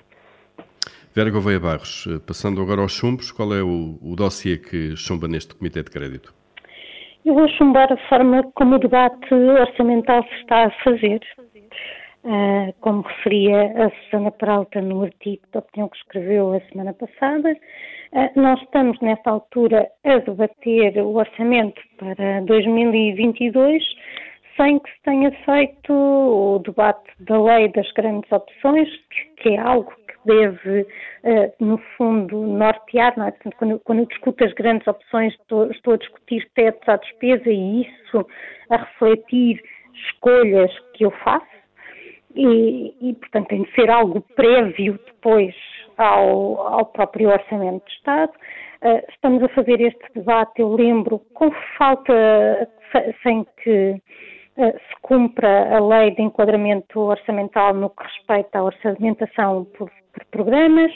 Vera 1.14 1.30
Gouveia 1.30 1.58
Barros, 1.58 2.06
eh, 2.06 2.20
passando 2.24 2.60
agora 2.60 2.80
aos 2.80 2.92
chumbos, 2.92 3.32
qual 3.32 3.52
é 3.52 3.60
o, 3.60 3.98
o 4.00 4.14
dossiê 4.14 4.56
que 4.56 4.94
chumba 4.94 5.26
neste 5.26 5.54
Comitê 5.54 5.82
de 5.82 5.90
Crédito? 5.90 6.32
Eu 7.24 7.34
vou 7.34 7.48
chumbar 7.48 7.92
a 7.92 7.96
forma 8.08 8.42
como 8.54 8.76
o 8.76 8.78
debate 8.78 9.34
orçamental 9.34 10.22
se 10.22 10.34
está 10.36 10.66
a 10.66 10.70
fazer. 10.84 11.20
Uh, 12.24 12.74
como 12.80 13.02
referia 13.02 13.72
a 13.86 13.90
Susana 13.90 14.32
Peralta 14.32 14.80
no 14.82 15.04
artigo 15.04 15.42
de 15.52 15.58
opinião 15.58 15.88
que 15.88 15.96
escreveu 15.98 16.52
a 16.52 16.60
semana 16.62 16.92
passada, 16.92 17.52
uh, 17.52 18.40
nós 18.40 18.60
estamos 18.60 18.98
nesta 19.00 19.30
altura 19.30 19.88
a 20.04 20.18
debater 20.18 20.98
o 20.98 21.14
orçamento 21.14 21.80
para 21.96 22.40
2022 22.40 23.84
sem 24.58 24.80
que 24.80 24.90
se 24.90 25.02
tenha 25.04 25.30
feito 25.44 25.92
o 25.92 26.58
debate 26.58 27.08
da 27.20 27.40
lei 27.40 27.68
das 27.68 27.90
grandes 27.92 28.30
opções, 28.32 28.88
que 29.36 29.50
é 29.50 29.58
algo 29.58 29.92
que 30.08 30.14
deve, 30.26 30.80
uh, 30.80 31.64
no 31.64 31.78
fundo, 31.96 32.42
nortear, 32.42 33.14
é? 33.20 33.30
Portanto, 33.30 33.56
quando, 33.56 33.78
quando 33.80 33.98
eu 34.00 34.06
discuto 34.06 34.44
as 34.44 34.52
grandes 34.54 34.86
opções, 34.88 35.32
estou, 35.34 35.70
estou 35.70 35.94
a 35.94 35.98
discutir 35.98 36.50
tetos 36.56 36.88
à 36.88 36.96
despesa 36.96 37.48
e 37.48 37.82
isso 37.82 38.26
a 38.70 38.78
refletir 38.78 39.62
escolhas 39.94 40.76
que 40.94 41.04
eu 41.04 41.12
faço 41.12 41.57
e, 42.38 42.94
e, 43.00 43.14
portanto, 43.14 43.48
tem 43.48 43.62
de 43.64 43.74
ser 43.74 43.90
algo 43.90 44.20
prévio 44.36 44.98
depois 45.06 45.54
ao, 45.96 46.60
ao 46.60 46.86
próprio 46.86 47.30
Orçamento 47.30 47.84
de 47.84 47.92
Estado. 47.94 48.32
Uh, 48.80 49.02
estamos 49.08 49.42
a 49.42 49.48
fazer 49.48 49.80
este 49.80 50.04
debate, 50.14 50.60
eu 50.60 50.72
lembro, 50.72 51.18
com 51.34 51.50
falta, 51.76 52.68
sem 53.24 53.44
que 53.60 54.00
uh, 54.56 54.72
se 54.72 55.00
cumpra 55.02 55.76
a 55.76 55.84
lei 55.84 56.12
de 56.12 56.22
enquadramento 56.22 57.00
orçamental 57.00 57.74
no 57.74 57.90
que 57.90 58.04
respeita 58.04 58.60
à 58.60 58.62
orçamentação 58.62 59.64
por, 59.76 59.90
por 60.12 60.24
programas, 60.26 60.92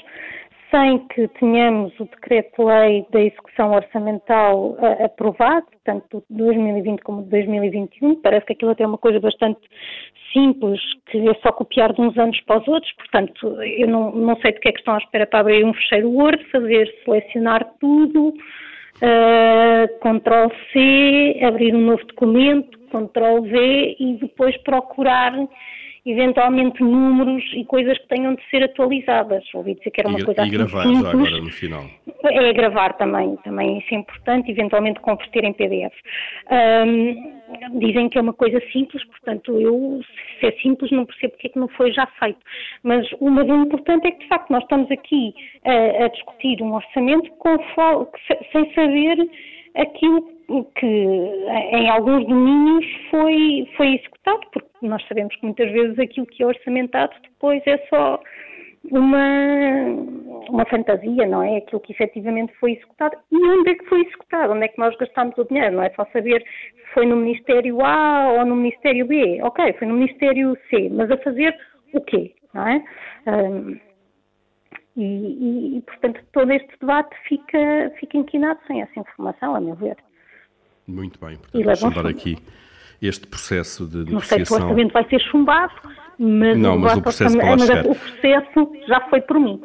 sem 0.73 1.07
que 1.09 1.29
tenhamos 1.39 1.93
o 2.01 2.05
decreto-lei 2.07 3.07
da 3.11 3.21
execução 3.21 3.73
orçamental 3.73 4.71
uh, 4.71 5.05
aprovado, 5.05 5.67
tanto 5.85 6.25
de 6.31 6.37
2020 6.37 7.01
como 7.03 7.23
de 7.23 7.29
2021. 7.29 8.17
Parece 8.23 8.47
que 8.47 8.55
aquilo 8.55 8.71
até 8.71 8.83
é 8.83 8.87
uma 8.87 8.97
coisa 8.97 9.21
bastante 9.21 9.61
simples, 10.33 10.81
que 11.11 11.19
é 11.29 11.35
só 11.43 11.53
copiar 11.53 11.93
de 11.93 12.01
uns 12.01 12.17
anos 12.17 12.41
para 12.41 12.61
os 12.61 12.67
outros, 12.67 12.91
portanto, 12.93 13.63
eu 13.63 13.87
não, 13.87 14.13
não 14.13 14.35
sei 14.41 14.53
do 14.53 14.61
que 14.61 14.69
é 14.71 14.73
que 14.73 14.79
estão 14.79 14.95
à 14.95 14.99
espera 14.99 15.27
para 15.27 15.41
abrir 15.41 15.63
um 15.63 15.75
fecheiro 15.75 16.11
Word, 16.11 16.43
fazer 16.51 16.91
selecionar 17.05 17.71
tudo, 17.79 18.29
uh, 18.29 19.99
Ctrl 20.01 20.49
C, 20.73 21.39
abrir 21.45 21.75
um 21.75 21.83
novo 21.83 22.05
documento, 22.07 22.79
Ctrl 22.89 23.43
V 23.43 23.97
e 24.01 24.15
depois 24.15 24.57
procurar 24.63 25.35
eventualmente 26.05 26.83
números 26.83 27.45
e 27.55 27.65
coisas 27.65 27.97
que 27.99 28.09
tenham 28.09 28.35
de 28.35 28.43
ser 28.51 28.65
atualizadas. 28.65 29.45
Ouvi 29.55 29.75
dizer 29.75 29.91
que 29.91 30.01
era 30.01 30.09
uma 30.09 30.19
e, 30.19 30.25
coisa 30.25 30.41
e 30.41 30.45
assim 30.45 30.53
gravar 30.53 30.83
simples. 30.83 31.03
já 31.03 31.11
agora 31.11 31.39
no 31.39 31.51
final. 31.51 31.85
É 32.25 32.53
gravar 32.53 32.93
também, 32.95 33.37
também 33.45 33.79
isso 33.79 33.95
é 33.95 33.99
importante, 33.99 34.51
eventualmente 34.51 35.01
converter 35.01 35.45
em 35.45 35.53
PDF. 35.53 35.95
Um, 36.51 37.79
dizem 37.79 38.09
que 38.09 38.19
é 38.19 38.21
uma 38.21 38.33
coisa 38.33 38.61
simples, 38.73 39.05
portanto 39.05 39.61
eu, 39.61 40.01
se 40.41 40.47
é 40.47 40.53
simples, 40.61 40.91
não 40.91 41.05
percebo 41.05 41.33
porque 41.33 41.49
é 41.49 41.51
que 41.51 41.59
não 41.59 41.69
foi 41.69 41.93
já 41.93 42.07
feito. 42.19 42.41
Mas 42.83 43.07
o 43.21 43.31
mais 43.31 43.49
importante 43.49 44.07
é 44.07 44.11
que, 44.11 44.21
de 44.21 44.29
facto, 44.29 44.51
nós 44.51 44.63
estamos 44.63 44.91
aqui 44.91 45.35
a, 45.65 46.05
a 46.05 46.09
discutir 46.09 46.63
um 46.63 46.75
orçamento 46.75 47.31
sem 48.53 48.73
saber 48.75 49.19
aquilo 49.75 50.32
que 50.77 50.87
em 50.87 51.89
alguns 51.89 52.27
domínios 52.27 52.87
foi, 53.11 53.69
foi 53.77 53.95
executado, 53.95 54.41
porque 54.53 54.69
nós 54.83 55.07
sabemos 55.07 55.35
que 55.37 55.45
muitas 55.45 55.71
vezes 55.71 55.99
aquilo 55.99 56.27
que 56.27 56.43
é 56.43 56.47
orçamentado 56.47 57.15
depois 57.23 57.63
é 57.67 57.79
só 57.89 58.21
uma, 58.91 59.87
uma 60.49 60.65
fantasia, 60.67 61.27
não 61.27 61.43
é? 61.43 61.59
Aquilo 61.59 61.81
que 61.81 61.93
efetivamente 61.93 62.53
foi 62.59 62.73
executado. 62.73 63.17
E 63.31 63.37
onde 63.37 63.71
é 63.71 63.75
que 63.75 63.85
foi 63.87 64.03
executado? 64.03 64.53
Onde 64.53 64.65
é 64.65 64.69
que 64.69 64.79
nós 64.79 64.97
gastamos 64.97 65.37
o 65.39 65.45
dinheiro? 65.45 65.77
Não 65.77 65.83
é 65.83 65.91
só 65.91 66.05
saber 66.13 66.43
se 66.43 66.95
foi 66.95 67.07
no 67.07 67.17
Ministério 67.17 67.85
A 67.85 68.33
ou 68.33 68.45
no 68.45 68.57
Ministério 68.57 69.07
B. 69.07 69.41
Ok, 69.43 69.73
foi 69.75 69.87
no 69.87 69.95
Ministério 69.95 70.57
C, 70.69 70.89
mas 70.91 71.11
a 71.11 71.17
fazer 71.19 71.57
o 71.95 72.01
quê? 72.01 72.35
Não 72.53 72.67
é? 72.67 72.85
Um, 73.27 73.79
e, 74.97 75.79
e, 75.79 75.83
portanto, 75.83 76.21
todo 76.33 76.53
este 76.53 76.79
debate 76.81 77.17
fica, 77.27 77.93
fica 77.99 78.19
inquinado 78.19 78.61
sem 78.67 78.83
essa 78.83 79.01
informação, 79.01 79.55
a 79.55 79.61
meu 79.61 79.75
ver. 79.75 79.97
Muito 80.87 81.19
bem, 81.25 81.37
portanto, 81.37 81.65
vamos 81.65 81.79
chamar 81.79 82.07
aqui 82.07 82.37
este 83.01 83.27
processo 83.27 83.87
de 83.87 83.99
negociação. 83.99 84.15
Não 84.15 84.23
sei 84.23 84.45
se 84.45 84.53
o 84.53 84.57
orçamento 84.57 84.93
vai 84.93 85.09
ser 85.09 85.21
chumbado, 85.21 85.73
mas, 86.19 86.59
não, 86.59 86.79
mas 86.79 86.97
o 86.97 87.03
processo, 87.03 87.37
mas 87.37 87.69
o 87.87 87.95
processo 87.95 88.73
já 88.87 89.01
foi 89.09 89.21
por 89.21 89.41
mim. 89.41 89.61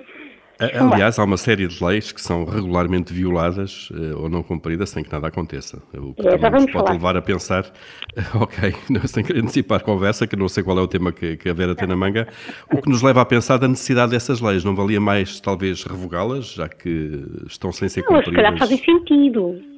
Aliás, 0.60 1.19
há 1.19 1.23
uma 1.23 1.38
série 1.38 1.67
de 1.67 1.84
leis 1.84 2.12
que 2.12 2.19
são 2.19 2.43
regularmente 2.43 3.13
violadas 3.13 3.91
uh, 3.91 4.23
ou 4.23 4.30
não 4.30 4.41
cumpridas 4.41 4.89
sem 4.89 5.03
que 5.03 5.12
nada 5.12 5.27
aconteça. 5.27 5.80
O 5.93 6.15
que 6.15 6.27
é, 6.27 6.38
também 6.38 6.62
nos 6.62 6.71
pode 6.71 6.91
levar 6.93 7.15
a 7.15 7.21
pensar, 7.21 7.71
ok, 8.34 8.73
sem 9.06 9.23
querer 9.23 9.43
antecipar 9.43 9.80
a 9.80 9.84
conversa, 9.84 10.25
que 10.25 10.36
não 10.36 10.49
sei 10.49 10.63
qual 10.63 10.80
é 10.80 10.82
o 10.82 10.88
tema 10.88 11.12
que, 11.12 11.38
que 11.38 11.47
a 11.47 11.53
Vera 11.53 11.75
tem 11.75 11.88
na 11.88 11.95
manga, 11.95 12.27
o 12.73 12.82
que 12.82 12.89
nos 12.89 13.03
leva 13.03 13.21
a 13.21 13.25
pensar 13.25 13.58
da 13.58 13.67
necessidade 13.67 14.12
dessas 14.12 14.41
leis. 14.41 14.63
Não 14.63 14.75
valia 14.75 14.99
mais, 14.99 15.39
talvez, 15.39 15.84
revogá-las, 15.84 16.53
já 16.53 16.67
que 16.67 17.23
estão 17.45 17.71
sem 17.71 17.88
ser 17.88 18.01
não, 18.01 18.08
cumpridas? 18.08 18.34
se 18.34 18.36
calhar 18.36 18.58
fazem 18.58 18.77
sentido. 18.80 19.77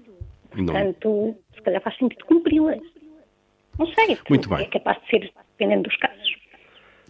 Não. 0.55 0.65
Portanto, 0.65 1.35
se 1.55 1.61
calhar 1.61 1.81
faz 1.81 1.97
sentido 1.97 2.25
cumpri-las. 2.25 2.81
Não 3.77 3.87
sei. 3.87 4.17
Muito 4.29 4.49
bem. 4.49 4.61
É 4.61 4.65
capaz 4.65 5.01
de 5.03 5.09
ser, 5.09 5.31
dependendo 5.57 5.83
dos 5.83 5.95
casos. 5.97 6.39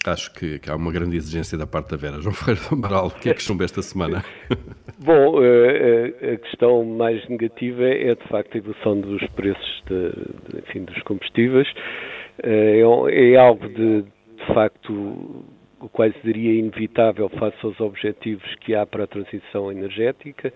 Acho 0.05 0.33
que, 0.33 0.59
que, 0.59 0.69
há 0.69 0.75
uma 0.75 0.91
grande 0.93 1.17
exigência 1.17 1.57
da 1.57 1.67
parte 1.67 1.91
da 1.91 1.97
Vera. 1.97 2.21
João 2.21 2.33
Ferreira 2.33 2.61
do 2.69 2.75
Amaral, 2.75 3.07
o 3.07 3.11
que 3.11 3.29
é 3.29 3.33
que 3.33 3.41
chumba 3.41 3.65
esta 3.65 3.81
semana? 3.81 4.23
Bom, 4.97 5.43
eh, 5.43 6.33
a 6.33 6.37
questão 6.37 6.85
mais 6.85 7.27
negativa 7.27 7.83
é 7.83 8.15
de 8.15 8.27
facto 8.29 8.55
a 8.55 8.57
evolução 8.57 8.99
dos 9.01 9.21
preços 9.31 9.83
de, 9.87 10.11
de, 10.11 10.59
enfim, 10.59 10.85
dos 10.85 11.01
combustíveis. 11.03 11.67
Eh, 12.43 12.81
é, 13.09 13.31
é 13.31 13.35
algo 13.35 13.67
de, 13.67 14.03
de 14.03 14.53
facto 14.53 14.93
o 15.81 15.87
quase 15.89 16.15
diria 16.23 16.59
inevitável 16.59 17.29
face 17.29 17.57
aos 17.63 17.79
objetivos 17.79 18.53
que 18.61 18.75
há 18.75 18.85
para 18.85 19.05
a 19.05 19.07
transição 19.07 19.71
energética. 19.71 20.53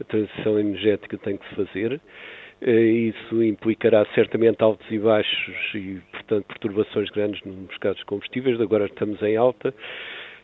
A 0.00 0.04
transição 0.04 0.58
energética 0.58 1.16
tem 1.18 1.36
que 1.36 1.48
se 1.48 1.54
fazer. 1.54 2.00
Eh, 2.60 2.70
isso 2.70 3.42
implicará 3.42 4.06
certamente 4.14 4.62
altos 4.62 4.88
e 4.90 4.98
baixos 4.98 5.74
e, 5.74 6.00
portanto, 6.12 6.46
perturbações 6.46 7.10
grandes 7.10 7.42
nos 7.44 7.56
mercados 7.56 7.98
de 7.98 8.04
combustíveis. 8.04 8.60
Agora 8.60 8.86
estamos 8.86 9.20
em 9.22 9.36
alta 9.36 9.74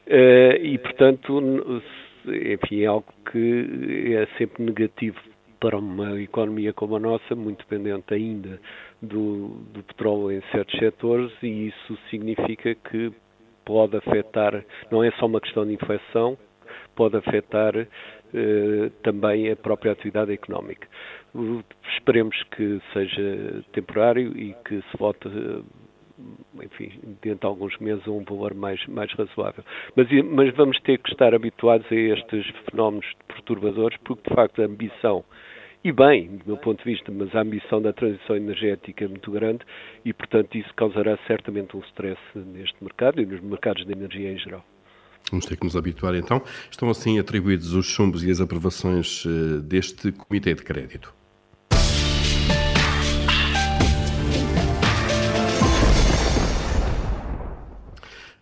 eh, 0.07 0.59
e, 0.63 0.79
portanto, 0.79 1.83
enfim, 2.27 2.83
é 2.83 2.87
algo 2.87 3.07
que 3.31 4.15
é 4.15 4.27
sempre 4.37 4.65
negativo 4.65 5.19
para 5.61 5.77
uma 5.77 6.21
economia 6.21 6.73
como 6.73 6.97
a 6.97 7.01
nossa, 7.01 7.35
muito 7.35 7.59
dependente 7.59 8.15
ainda 8.15 8.61
do, 9.03 9.49
do 9.73 9.83
petróleo 9.83 10.33
em 10.33 10.43
certos 10.53 10.79
setores, 10.79 11.33
e 11.43 11.69
isso 11.69 11.99
significa 12.11 12.75
que 12.75 13.13
pode 13.65 13.97
afetar, 13.97 14.65
não 14.91 15.05
é 15.05 15.11
só 15.13 15.27
uma 15.27 15.41
questão 15.41 15.67
de 15.67 15.75
inflação, 15.75 16.39
pode 16.95 17.17
afetar 17.17 17.87
também 19.03 19.51
a 19.51 19.57
própria 19.57 19.93
atividade 19.93 20.33
económica. 20.33 20.89
Esperemos 21.97 22.43
que 22.55 22.81
seja 22.93 23.65
temporário 23.73 24.37
e 24.37 24.55
que 24.65 24.81
se 24.81 24.97
vote, 24.99 25.29
eh, 25.29 26.65
enfim, 26.65 26.99
dentro 27.23 27.41
de 27.41 27.47
alguns 27.47 27.77
meses 27.79 28.07
a 28.07 28.11
um 28.11 28.25
valor 28.25 28.55
mais, 28.55 28.85
mais 28.87 29.13
razoável. 29.13 29.65
Mas, 29.95 30.09
mas 30.25 30.55
vamos 30.55 30.81
ter 30.81 30.99
que 30.99 31.11
estar 31.11 31.35
habituados 31.35 31.87
a 31.91 31.95
estes 31.95 32.47
fenómenos 32.71 33.07
perturbadores, 33.29 33.99
porque 34.05 34.29
de 34.29 34.35
facto 34.35 34.63
a 34.63 34.65
ambição 34.65 35.25
e 35.85 35.93
bem, 35.93 36.39
do 36.39 36.47
meu 36.47 36.57
ponto 36.57 36.83
de 36.83 36.91
vista, 36.91 37.13
mas 37.13 37.33
a 37.37 37.41
ambição 37.41 37.81
da 37.81 37.93
transição 37.93 38.35
energética 38.35 39.05
é 39.05 39.09
muito 39.09 39.31
grande 39.31 39.61
e, 40.05 40.13
portanto, 40.13 40.59
isso 40.59 40.75
causará 40.75 41.17
certamente 41.27 41.77
um 41.77 41.81
stress 41.81 42.21
neste 42.35 42.83
mercado 42.83 43.21
e 43.21 43.27
nos 43.27 43.41
mercados 43.41 43.87
de 43.87 43.93
energia 43.93 44.33
em 44.33 44.39
geral. 44.39 44.65
Vamos 45.31 45.47
ter 45.47 45.57
que 45.57 45.65
nos 45.65 45.77
habituar 45.77 46.15
então. 46.15 46.43
Estão 46.71 46.89
assim 46.91 47.19
atribuídos 47.19 47.73
os 47.75 47.87
chumbos 47.87 48.25
e 48.25 48.31
as 48.31 48.41
aprovações 48.41 49.25
eh, 49.27 49.61
deste 49.61 50.13
Comitê 50.13 50.55
de 50.55 50.63
Crédito. 50.63 51.19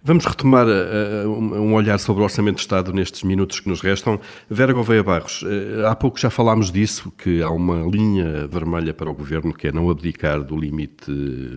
Vamos 0.06 0.24
retomar 0.24 0.68
uh, 0.68 1.28
um 1.28 1.74
olhar 1.74 1.98
sobre 1.98 2.22
o 2.22 2.24
Orçamento 2.24 2.58
de 2.58 2.60
Estado 2.60 2.92
nestes 2.92 3.24
minutos 3.24 3.58
que 3.58 3.68
nos 3.68 3.80
restam. 3.80 4.20
Vera 4.48 4.72
Gouveia 4.72 5.02
Barros, 5.02 5.42
uh, 5.42 5.84
há 5.88 5.96
pouco 5.96 6.16
já 6.16 6.30
falámos 6.30 6.70
disso, 6.70 7.10
que 7.18 7.42
há 7.42 7.50
uma 7.50 7.82
linha 7.90 8.46
vermelha 8.46 8.94
para 8.94 9.10
o 9.10 9.12
Governo 9.12 9.52
que 9.52 9.66
é 9.66 9.72
não 9.72 9.90
abdicar 9.90 10.44
do 10.44 10.56
limite 10.56 11.06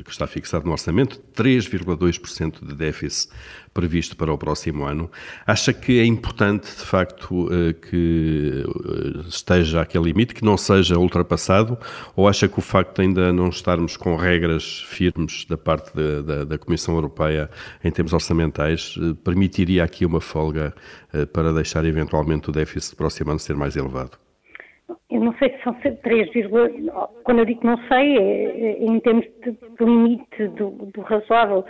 que 0.04 0.10
está 0.10 0.26
fixado 0.26 0.66
no 0.66 0.72
Orçamento, 0.72 1.22
3,2% 1.36 2.66
de 2.66 2.74
déficit 2.74 3.32
previsto 3.74 4.16
para 4.16 4.34
o 4.34 4.38
próximo 4.38 4.86
ano. 4.86 5.10
Acha 5.46 5.74
que 5.74 6.00
é 6.00 6.06
importante, 6.06 6.66
de 6.66 6.86
facto, 6.86 7.50
eh, 7.52 7.74
que 7.74 8.64
eh, 8.66 9.20
esteja 9.28 9.82
aquele 9.82 10.06
limite, 10.06 10.34
que 10.34 10.44
não 10.44 10.58
seja 10.58 10.98
ultrapassado, 10.98 11.78
ou 12.16 12.28
acha 12.28 12.48
que 12.48 12.60
o 12.60 12.62
facto 12.62 12.96
de 12.98 13.02
ainda 13.04 13.34
não 13.34 13.50
estarmos 13.50 13.96
com 13.98 14.16
regras 14.16 14.82
firmes 14.82 15.46
da 15.46 15.58
parte 15.58 15.96
da, 15.96 16.22
da, 16.22 16.44
da 16.46 16.58
Comissão 16.58 16.96
Europeia 16.96 17.50
em 17.84 17.92
termos 17.92 18.14
orçamentais 18.14 18.96
eh, 18.98 19.16
permitiria 19.24 19.84
aqui 19.84 20.06
uma 20.06 20.22
folga 20.22 20.74
para 21.34 21.52
deixar 21.52 21.86
eventualmente 21.86 22.50
o 22.50 22.52
déficit 22.52 22.94
do 22.94 22.98
próximo 22.98 23.32
ano 23.32 23.40
ser 23.40 23.56
mais 23.56 23.76
elevado? 23.76 24.18
Eu 25.10 25.22
não 25.22 25.34
sei 25.40 25.50
se 25.50 25.64
são 25.64 25.74
3, 25.74 26.30
quando 27.24 27.40
eu 27.40 27.46
digo 27.46 27.66
não 27.66 27.78
sei, 27.88 28.18
é, 28.18 28.44
é 28.62 28.86
em 28.86 29.00
termos 29.00 29.26
de, 29.44 29.52
de 29.52 29.84
limite 29.84 30.48
do, 30.50 30.70
do 30.70 31.02
razoável, 31.02 31.66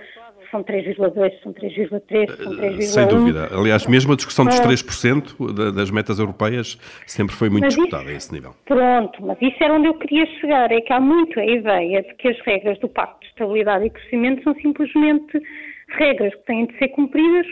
são 0.52 0.64
3,2, 0.64 1.42
são 1.42 1.54
3,3, 1.54 2.38
são 2.38 2.56
3,1. 2.56 2.82
Sem 2.82 3.08
dúvida. 3.08 3.50
Aliás, 3.52 3.86
mesmo 3.88 4.14
a 4.14 4.16
discussão 4.16 4.46
dos 4.46 4.60
3% 4.60 5.74
das 5.74 5.92
metas 5.92 6.20
europeias 6.20 6.78
sempre 7.06 7.36
foi 7.36 7.50
muito 7.50 7.66
mas 7.66 7.76
disputada 7.76 8.04
isso, 8.04 8.12
a 8.12 8.18
esse 8.18 8.34
nível. 8.34 8.56
Pronto, 8.66 9.26
mas 9.26 9.38
isso 9.42 9.64
era 9.64 9.74
onde 9.74 9.88
eu 9.88 9.94
queria 9.96 10.26
chegar, 10.40 10.72
é 10.72 10.82
que 10.82 10.92
há 10.94 11.00
muito 11.00 11.40
a 11.40 11.46
ideia 11.46 12.02
de 12.02 12.14
que 12.16 12.28
as 12.28 12.40
regras 12.42 12.80
do 12.80 12.88
Pacto 12.88 13.20
de 13.22 13.28
Estabilidade 13.28 13.86
e 13.86 13.90
Crescimento 13.90 14.44
são 14.44 14.54
simplesmente 14.56 15.42
regras 15.90 16.34
que 16.36 16.46
têm 16.46 16.66
de 16.66 16.78
ser 16.78 16.90
cumpridas 16.90 17.46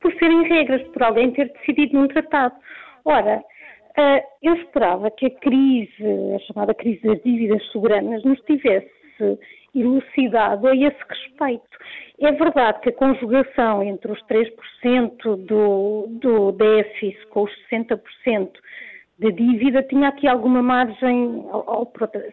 por 0.00 0.12
serem 0.14 0.42
regras, 0.48 0.82
por 0.88 1.02
alguém 1.02 1.30
ter 1.32 1.52
decidido 1.52 1.98
num 1.98 2.08
tratado. 2.08 2.54
Ora, 3.04 3.42
eh, 3.96 4.24
eu 4.42 4.54
esperava 4.54 5.10
que 5.10 5.26
a 5.26 5.30
crise, 5.30 6.04
a 6.34 6.38
chamada 6.46 6.74
crise 6.74 7.02
das 7.02 7.22
dívidas 7.22 7.62
soberanas, 7.66 8.24
nos 8.24 8.40
tivesse 8.40 8.90
elucidado 9.74 10.68
a 10.68 10.74
esse 10.74 10.98
respeito. 11.08 11.78
É 12.20 12.32
verdade 12.32 12.80
que 12.80 12.90
a 12.90 12.92
conjugação 12.92 13.82
entre 13.82 14.12
os 14.12 14.20
3% 14.26 15.36
do, 15.46 16.06
do 16.08 16.52
déficit 16.52 17.26
com 17.28 17.44
os 17.44 17.52
60% 17.70 18.50
da 19.20 19.28
dívida 19.28 19.82
tinha 19.82 20.08
aqui 20.08 20.26
alguma 20.26 20.62
margem, 20.62 21.44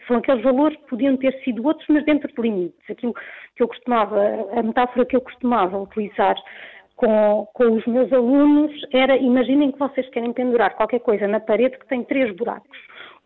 são 0.08 0.18
aqueles 0.18 0.42
valores 0.42 0.78
que 0.78 0.88
podiam 0.88 1.18
ter 1.18 1.34
sido 1.44 1.66
outros, 1.66 1.86
mas 1.90 2.06
dentro 2.06 2.30
de 2.34 2.42
limites. 2.42 2.90
Aquilo 2.90 3.14
que 3.56 3.62
eu 3.62 3.68
costumava, 3.68 4.18
a 4.54 4.64
metáfora 4.64 5.06
que 5.06 5.16
eu 5.16 5.22
costumava 5.22 5.78
utilizar 5.78 6.36
com, 6.96 7.46
com 7.54 7.76
os 7.76 7.86
meus 7.86 8.12
alunos 8.14 8.72
era, 8.94 9.18
imaginem 9.18 9.72
que 9.72 9.80
vocês 9.80 10.10
querem 10.10 10.32
pendurar 10.32 10.76
qualquer 10.76 11.00
coisa 11.00 11.28
na 11.28 11.42
parede 11.42 11.78
que 11.78 11.88
tem 11.88 12.04
três 12.04 12.34
buracos. 12.36 12.78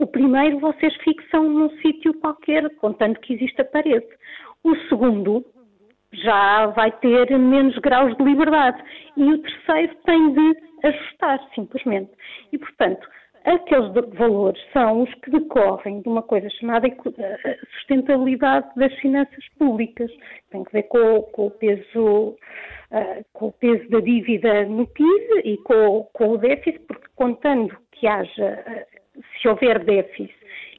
O 0.01 0.07
primeiro 0.07 0.57
vocês 0.57 0.95
fixam 1.03 1.47
num 1.47 1.69
sítio 1.77 2.11
qualquer, 2.15 2.67
contando 2.77 3.19
que 3.19 3.35
existe 3.35 3.61
a 3.61 3.65
parede. 3.65 4.07
O 4.63 4.75
segundo 4.89 5.45
já 6.11 6.65
vai 6.65 6.91
ter 6.91 7.37
menos 7.37 7.77
graus 7.77 8.17
de 8.17 8.23
liberdade. 8.23 8.83
E 9.15 9.23
o 9.31 9.37
terceiro 9.37 9.95
tem 10.03 10.33
de 10.33 10.57
ajustar, 10.87 11.39
simplesmente. 11.53 12.09
E, 12.51 12.57
portanto, 12.57 13.07
aqueles 13.45 13.93
valores 14.17 14.59
são 14.73 15.03
os 15.03 15.13
que 15.13 15.29
decorrem 15.29 16.01
de 16.01 16.09
uma 16.09 16.23
coisa 16.23 16.49
chamada 16.49 16.87
eh, 16.87 17.57
sustentabilidade 17.75 18.69
das 18.75 18.91
finanças 18.95 19.47
públicas. 19.59 20.09
Tem 20.49 20.63
que 20.63 20.73
ver 20.73 20.83
com, 20.83 21.21
com 21.31 21.45
o 21.45 21.51
peso. 21.51 22.35
Uh, 22.91 23.23
com 23.31 23.47
o 23.47 23.51
peso 23.53 23.89
da 23.89 24.01
dívida 24.01 24.65
no 24.65 24.85
PIB 24.85 25.41
e 25.45 25.55
com, 25.59 26.09
com 26.11 26.31
o 26.31 26.37
déficit, 26.37 26.77
porque 26.87 27.07
contando 27.15 27.73
que 27.93 28.05
haja, 28.05 28.85
se 29.39 29.47
houver 29.47 29.83
déficit 29.83 30.33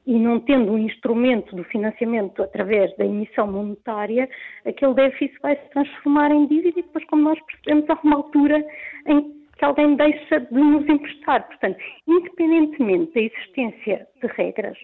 e 0.05 0.19
não 0.19 0.39
tendo 0.39 0.73
um 0.73 0.77
instrumento 0.77 1.55
do 1.55 1.63
financiamento 1.63 2.43
através 2.43 2.95
da 2.97 3.05
emissão 3.05 3.51
monetária, 3.51 4.29
aquele 4.65 4.93
déficit 4.93 5.39
vai 5.41 5.55
se 5.55 5.69
transformar 5.69 6.31
em 6.31 6.45
dívida 6.47 6.79
e 6.79 6.83
depois, 6.83 7.05
como 7.05 7.23
nós 7.23 7.39
percebemos, 7.45 7.89
há 7.89 7.97
uma 8.03 8.17
altura 8.17 8.63
em 9.07 9.43
que 9.57 9.65
alguém 9.65 9.95
deixa 9.95 10.39
de 10.39 10.53
nos 10.53 10.87
emprestar. 10.89 11.47
Portanto, 11.47 11.77
independentemente 12.07 13.13
da 13.13 13.21
existência 13.21 14.07
de 14.21 14.27
regras, 14.27 14.77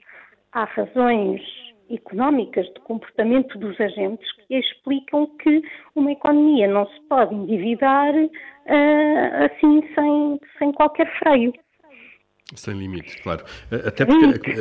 há 0.53 0.63
razões 0.63 1.41
económicas 1.89 2.65
de 2.67 2.79
comportamento 2.81 3.57
dos 3.57 3.79
agentes 3.81 4.31
que 4.33 4.55
explicam 4.55 5.27
que 5.41 5.61
uma 5.95 6.11
economia 6.11 6.67
não 6.67 6.85
se 6.87 7.01
pode 7.09 7.33
endividar 7.33 8.13
uh, 8.15 9.45
assim 9.45 9.83
sem, 9.95 10.39
sem 10.59 10.71
qualquer 10.71 11.11
freio. 11.17 11.51
Sem 12.55 12.73
limites, 12.75 13.15
claro. 13.21 13.43
Até 13.71 14.05
porque 14.05 14.51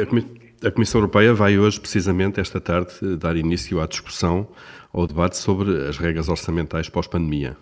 a, 0.67 0.71
Comissão 0.71 1.01
Europeia 1.01 1.33
vai 1.33 1.59
hoje, 1.59 1.81
precisamente 1.81 2.41
esta 2.41 2.61
tarde, 2.61 3.17
dar 3.17 3.37
início 3.37 3.81
à 3.81 3.87
discussão, 3.87 4.49
ao 4.93 5.07
debate 5.07 5.37
sobre 5.37 5.89
as 5.89 5.99
regras 5.99 6.29
orçamentais 6.29 6.89
pós-pandemia. 6.89 7.57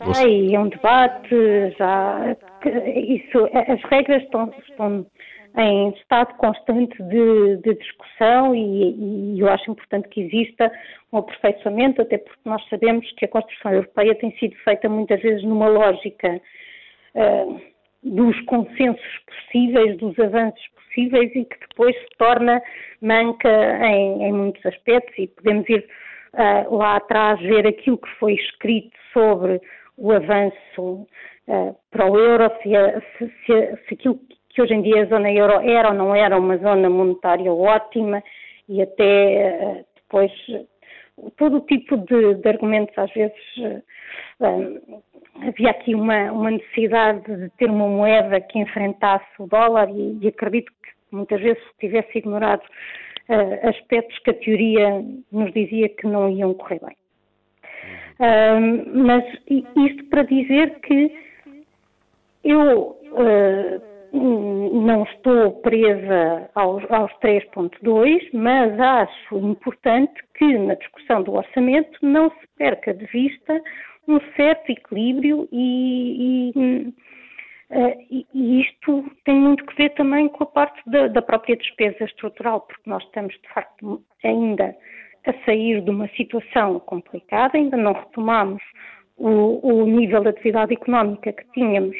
Ai, 0.00 0.54
é 0.54 0.60
um 0.60 0.68
debate, 0.68 1.34
já. 1.78 2.36
Isso, 2.96 3.48
as 3.54 3.82
regras 3.90 4.22
estão, 4.22 4.52
estão 4.68 5.06
em 5.58 5.90
estado 5.90 6.34
constante 6.36 6.96
de, 7.02 7.56
de 7.58 7.74
discussão 7.74 8.54
e, 8.54 9.34
e, 9.34 9.40
eu 9.40 9.48
acho 9.48 9.70
importante 9.70 10.08
que 10.08 10.22
exista 10.22 10.72
um 11.12 11.18
aperfeiçoamento, 11.18 12.00
até 12.00 12.18
porque 12.18 12.40
nós 12.44 12.66
sabemos 12.70 13.10
que 13.12 13.24
a 13.26 13.28
construção 13.28 13.72
europeia 13.72 14.14
tem 14.14 14.34
sido 14.38 14.54
feita 14.64 14.88
muitas 14.88 15.20
vezes 15.20 15.44
numa 15.44 15.68
lógica 15.68 16.40
uh, 17.14 17.60
dos 18.02 18.38
consensos 18.42 19.18
possíveis, 19.26 19.96
dos 19.98 20.18
avanços 20.18 20.62
possíveis 20.74 21.30
e 21.34 21.44
que 21.44 21.56
depois 21.68 21.96
se 21.96 22.08
torna 22.18 22.60
manca 23.00 23.48
em, 23.86 24.24
em 24.24 24.32
muitos 24.32 24.64
aspectos. 24.66 25.16
E 25.18 25.28
podemos 25.28 25.68
ir 25.68 25.86
uh, 26.34 26.76
lá 26.76 26.96
atrás 26.96 27.40
ver 27.40 27.66
aquilo 27.66 27.98
que 27.98 28.08
foi 28.18 28.34
escrito 28.34 28.96
sobre 29.12 29.60
o 29.96 30.12
avanço 30.12 31.06
uh, 31.48 31.76
para 31.90 32.10
o 32.10 32.18
euro, 32.18 32.50
se, 32.62 32.70
se, 33.18 33.32
se, 33.46 33.76
se, 33.86 33.94
aquilo 33.94 34.18
que 34.48 34.60
hoje 34.60 34.74
em 34.74 34.82
dia 34.82 35.02
a 35.02 35.06
zona 35.06 35.30
euro 35.32 35.60
era 35.60 35.88
ou 35.88 35.94
não 35.94 36.14
era 36.14 36.36
uma 36.36 36.58
zona 36.58 36.90
monetária 36.90 37.52
ótima 37.52 38.22
e 38.68 38.82
até 38.82 39.60
uh, 39.62 39.86
depois 39.96 40.32
todo 41.36 41.58
o 41.58 41.66
tipo 41.66 41.96
de, 41.98 42.34
de 42.34 42.48
argumentos 42.48 42.96
às 42.98 43.12
vezes 43.12 43.36
havia 45.40 45.70
aqui 45.70 45.94
uma, 45.94 46.30
uma, 46.32 46.50
necessidade 46.50 47.36
de 47.36 47.48
ter 47.50 47.70
uma 47.70 47.88
moeda 47.88 48.40
que 48.40 48.58
enfrentasse 48.58 49.26
o 49.38 49.46
dólar 49.46 49.88
e, 49.90 50.18
e 50.20 50.28
acredito 50.28 50.70
que 50.70 51.16
muitas 51.16 51.40
vezes 51.40 51.62
se 51.62 51.78
tivesse 51.78 52.18
ignorado 52.18 52.62
uh, 53.28 53.68
aspectos 53.68 54.18
que 54.20 54.30
a 54.30 54.34
teoria 54.34 55.04
nos 55.30 55.52
dizia 55.52 55.88
que 55.88 56.06
não 56.06 56.30
iam 56.30 56.54
correr 56.54 56.80
bem. 56.80 56.96
Uh, 58.20 58.98
mas 58.98 59.24
isto 59.48 60.04
para 60.06 60.22
dizer 60.22 60.78
que 60.80 61.12
eu 62.44 62.96
uh, 63.12 63.92
não 64.12 65.04
estou 65.04 65.52
presa 65.62 66.50
aos, 66.54 66.84
aos 66.90 67.10
3.2, 67.20 68.28
mas 68.34 68.78
acho 68.78 69.38
importante 69.38 70.12
que 70.34 70.58
na 70.58 70.74
discussão 70.74 71.22
do 71.22 71.34
orçamento 71.34 71.98
não 72.02 72.30
se 72.30 72.46
perca 72.58 72.92
de 72.92 73.06
vista 73.06 73.60
um 74.08 74.20
certo 74.36 74.70
equilíbrio 74.70 75.48
e, 75.52 76.52
e 76.54 76.94
Uh, 77.72 77.96
e, 78.10 78.26
e, 78.34 78.60
isto 78.60 79.02
tem 79.24 79.34
muito 79.34 79.64
que 79.64 79.74
ver 79.74 79.94
também 79.94 80.28
com 80.28 80.44
a 80.44 80.46
parte 80.46 80.78
da, 80.90 81.08
da, 81.08 81.22
própria 81.22 81.56
despesa 81.56 82.04
estrutural, 82.04 82.60
porque 82.60 82.82
nós 82.84 83.02
estamos, 83.04 83.32
de 83.32 83.48
facto, 83.48 84.02
ainda 84.22 84.76
a 85.26 85.32
sair 85.46 85.80
de 85.80 85.88
uma 85.88 86.06
situação 86.08 86.78
complicada, 86.80 87.56
ainda 87.56 87.78
não 87.78 87.94
retomamos 87.94 88.62
o, 89.16 89.66
o 89.66 89.86
nível 89.86 90.20
de 90.20 90.28
atividade 90.28 90.74
económica 90.74 91.32
que 91.32 91.44
tínhamos 91.52 91.96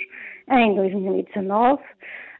em 0.50 0.74
2019. 0.74 1.82
Uh, 1.82 1.86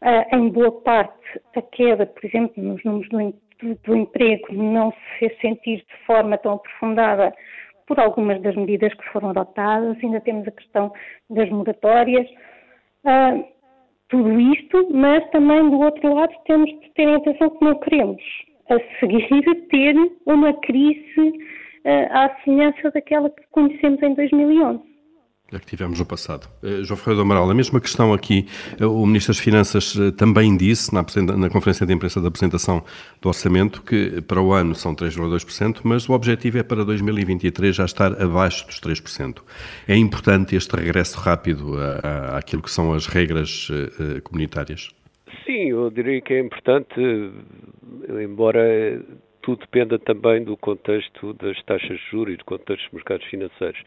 eh, 0.03 0.37
em 0.37 0.51
boa 0.51 0.73
parte, 0.83 1.41
a 1.57 1.63
queda, 1.63 2.05
por 2.05 2.27
exemplo, 2.27 2.63
nos 2.63 2.85
números 2.85 3.09
do, 3.09 3.35
do, 3.63 3.75
do 3.83 3.97
emprego 3.97 4.53
não 4.53 4.91
se 4.91 5.19
fez 5.21 5.41
sentir 5.41 5.79
de 5.79 6.07
forma 6.07 6.37
tão 6.37 6.55
aprofundada 6.55 7.33
por 7.87 7.99
algumas 7.99 8.41
das 8.43 8.55
medidas 8.57 8.93
que 8.95 9.09
foram 9.11 9.31
adotadas. 9.31 9.97
Ainda 10.03 10.21
temos 10.21 10.47
a 10.47 10.51
questão 10.51 10.93
das 11.31 11.49
moratórias 11.51 12.29
uh, 13.05 13.45
tudo 14.09 14.39
isto, 14.39 14.89
mas 14.93 15.29
também 15.31 15.71
do 15.71 15.81
outro 15.81 16.15
lado 16.15 16.35
temos 16.45 16.71
de 16.71 16.91
ter 16.95 17.09
atenção 17.09 17.51
que 17.51 17.65
não 17.65 17.79
queremos 17.81 18.23
a 18.69 18.79
seguir 19.01 19.27
ter 19.71 19.95
uma 20.27 20.53
crise 20.61 21.21
uh, 21.21 22.09
à 22.11 22.37
semelhança 22.45 22.91
daquela 22.91 23.31
que 23.31 23.43
conhecemos 23.51 24.03
em 24.03 24.15
2011 24.15 24.92
a 25.55 25.59
que 25.59 25.67
tivemos 25.67 25.99
no 25.99 26.07
passado. 26.07 26.49
João 26.83 26.97
Ferreira 26.97 27.17
do 27.17 27.23
Amaral, 27.23 27.51
a 27.51 27.55
mesma 27.55 27.81
questão 27.81 28.13
aqui, 28.13 28.47
uh, 28.81 28.87
o 28.87 29.07
Ministro 29.07 29.33
das 29.33 29.41
Finanças 29.41 29.95
uh, 29.95 30.13
também 30.13 30.57
disse 30.57 30.93
na, 30.95 31.05
na, 31.37 31.51
conferência 31.51 31.87
de 31.87 31.93
imprensa 31.93 32.21
da 32.21 32.29
apresentação 32.29 32.83
do 33.21 33.29
orçamento 33.29 33.83
que 33.83 34.21
para 34.23 34.41
o 34.41 34.53
ano 34.53 34.75
são 34.75 34.95
3,2%, 34.95 35.81
mas 35.85 36.09
o 36.09 36.13
objetivo 36.13 36.59
é 36.59 36.63
para 36.63 36.85
2023 36.85 37.75
já 37.75 37.85
estar 37.85 38.21
abaixo 38.21 38.67
dos 38.67 38.81
3%. 38.81 39.43
É 39.87 39.97
importante 39.97 40.57
este 40.57 40.75
regresso 40.75 41.19
rápido 41.19 41.75
àquilo 42.35 42.63
que 42.63 42.71
são 42.71 42.93
as 42.93 43.07
regras 43.07 43.69
comunitárias? 44.25 44.91
Sim, 45.47 45.71
eu 45.71 45.91
diria 45.91 46.21
que 46.21 46.35
é 46.35 46.41
importante, 46.41 47.01
embora 48.23 49.03
tudo 49.43 49.61
dependa 49.61 49.99
também 49.99 50.43
do 50.45 50.57
contexto 50.57 51.35
das 51.35 51.61
taxas 51.65 51.99
de 51.99 52.11
juros 52.11 52.35
e 52.35 52.37
do 52.37 52.45
contexto 52.45 52.85
dos 52.85 52.93
mercados 52.93 53.27
financeiros. 53.27 53.81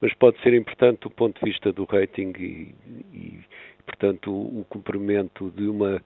Mas 0.00 0.12
pode 0.14 0.40
ser 0.42 0.52
importante 0.52 1.00
do 1.00 1.10
ponto 1.10 1.38
de 1.38 1.50
vista 1.50 1.72
do 1.72 1.84
rating 1.84 2.32
e, 2.38 2.74
e 3.14 3.40
portanto, 3.86 4.30
o, 4.30 4.60
o 4.60 4.66
cumprimento 4.68 5.50
de 5.52 5.68
uma, 5.68 6.02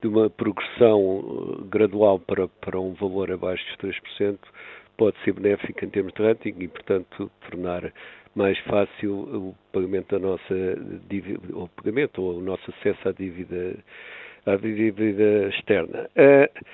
de 0.00 0.06
uma 0.06 0.28
progressão 0.30 1.58
eh, 1.60 1.68
gradual 1.70 2.18
para, 2.20 2.46
para 2.46 2.78
um 2.78 2.92
valor 2.94 3.32
abaixo 3.32 3.64
dos 3.78 3.94
3% 3.94 4.38
pode 4.96 5.16
ser 5.24 5.32
benéfico 5.32 5.84
em 5.84 5.88
termos 5.88 6.12
de 6.12 6.22
rating 6.22 6.54
e, 6.58 6.68
portanto, 6.68 7.30
tornar 7.48 7.90
mais 8.34 8.58
fácil 8.60 9.12
o 9.12 9.54
pagamento 9.72 10.18
da 10.18 10.18
nossa 10.18 10.54
dívida, 11.08 11.40
ou 11.54 11.68
pagamento 11.68 12.22
ou 12.22 12.38
o 12.38 12.42
nosso 12.42 12.70
acesso 12.70 13.08
à 13.08 13.12
dívida, 13.12 13.76
à 14.46 14.56
dívida 14.56 15.48
externa. 15.48 16.08
Uh, 16.16 16.64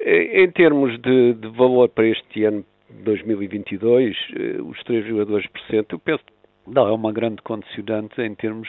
em 0.00 0.50
termos 0.50 1.00
de, 1.00 1.34
de 1.34 1.48
valor 1.48 1.88
para 1.88 2.06
este 2.06 2.44
ano 2.44 2.64
2022, 2.90 4.16
eh, 4.34 4.62
os 4.62 4.78
3,2%, 4.84 5.86
eu 5.90 5.98
penso 5.98 6.22
não 6.66 6.88
é 6.88 6.92
uma 6.92 7.12
grande 7.12 7.40
condicionante 7.42 8.20
em 8.20 8.34
termos 8.34 8.68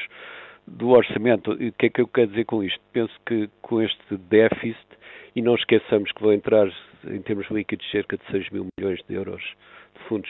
do 0.68 0.90
orçamento. 0.90 1.52
E 1.62 1.70
o 1.70 1.74
que 1.74 1.88
é 1.88 1.90
que 1.90 2.02
eu 2.02 2.08
quero 2.08 2.28
dizer 2.28 2.46
com 2.46 2.63
isto? 2.63 2.80
Penso 2.92 3.13
que 3.26 3.50
com 3.62 3.82
este 3.82 4.18
déficit, 4.30 4.88
e 5.36 5.42
não 5.42 5.56
esqueçamos 5.56 6.12
que 6.12 6.22
vão 6.22 6.34
entrar 6.34 6.68
em 7.06 7.22
termos 7.22 7.50
líquidos 7.50 7.90
cerca 7.92 8.18
de 8.18 8.26
6 8.32 8.50
mil 8.50 8.68
milhões 8.78 9.00
de 9.08 9.16
euros 9.16 9.44
de 9.96 10.04
fundos 10.08 10.30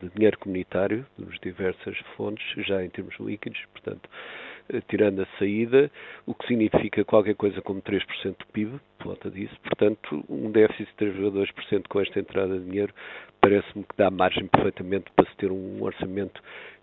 de, 0.00 0.10
dinheiro 0.14 0.38
comunitário, 0.38 1.06
nos 1.18 1.38
diversas 1.40 1.96
fontes, 2.16 2.44
já 2.66 2.84
em 2.84 2.90
termos 2.90 3.14
líquidos, 3.20 3.60
portanto, 3.72 4.08
eh, 4.08 4.51
tirando 4.88 5.22
a 5.22 5.26
saída, 5.38 5.90
o 6.26 6.34
que 6.34 6.46
significa 6.46 7.04
qualquer 7.04 7.34
coisa 7.34 7.60
como 7.62 7.82
3% 7.82 8.36
do 8.38 8.46
PIB, 8.52 8.80
por 8.98 9.08
volta 9.08 9.30
disso. 9.30 9.54
Portanto, 9.62 10.24
um 10.28 10.50
déficit 10.50 10.88
de 10.98 11.12
3,2% 11.12 11.88
com 11.88 12.00
esta 12.00 12.20
entrada 12.20 12.58
de 12.58 12.64
dinheiro 12.64 12.92
parece-me 13.40 13.84
que 13.84 13.96
dá 13.96 14.10
margem 14.10 14.46
perfeitamente 14.46 15.06
para 15.16 15.28
se 15.28 15.36
ter 15.36 15.50
um 15.50 15.82
orçamento 15.82 16.40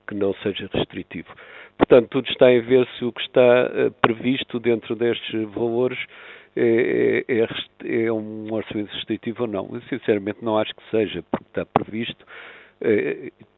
que 0.07 0.15
não 0.15 0.33
seja 0.35 0.69
restritivo. 0.73 1.29
Portanto, 1.77 2.09
tudo 2.09 2.29
está 2.29 2.51
em 2.51 2.61
ver 2.61 2.87
se 2.97 3.05
o 3.05 3.11
que 3.11 3.21
está 3.21 3.71
eh, 3.73 3.89
previsto 4.01 4.59
dentro 4.59 4.95
destes 4.95 5.47
valores 5.53 5.97
é, 6.55 7.23
é, 7.27 7.39
é, 7.39 8.05
é 8.05 8.11
um 8.11 8.51
orçamento 8.51 8.91
restritivo 8.91 9.43
ou 9.43 9.47
não. 9.47 9.69
Eu, 9.71 9.81
sinceramente, 9.83 10.43
não 10.43 10.57
acho 10.57 10.73
que 10.75 10.83
seja, 10.91 11.23
porque 11.31 11.45
está 11.47 11.65
previsto 11.65 12.25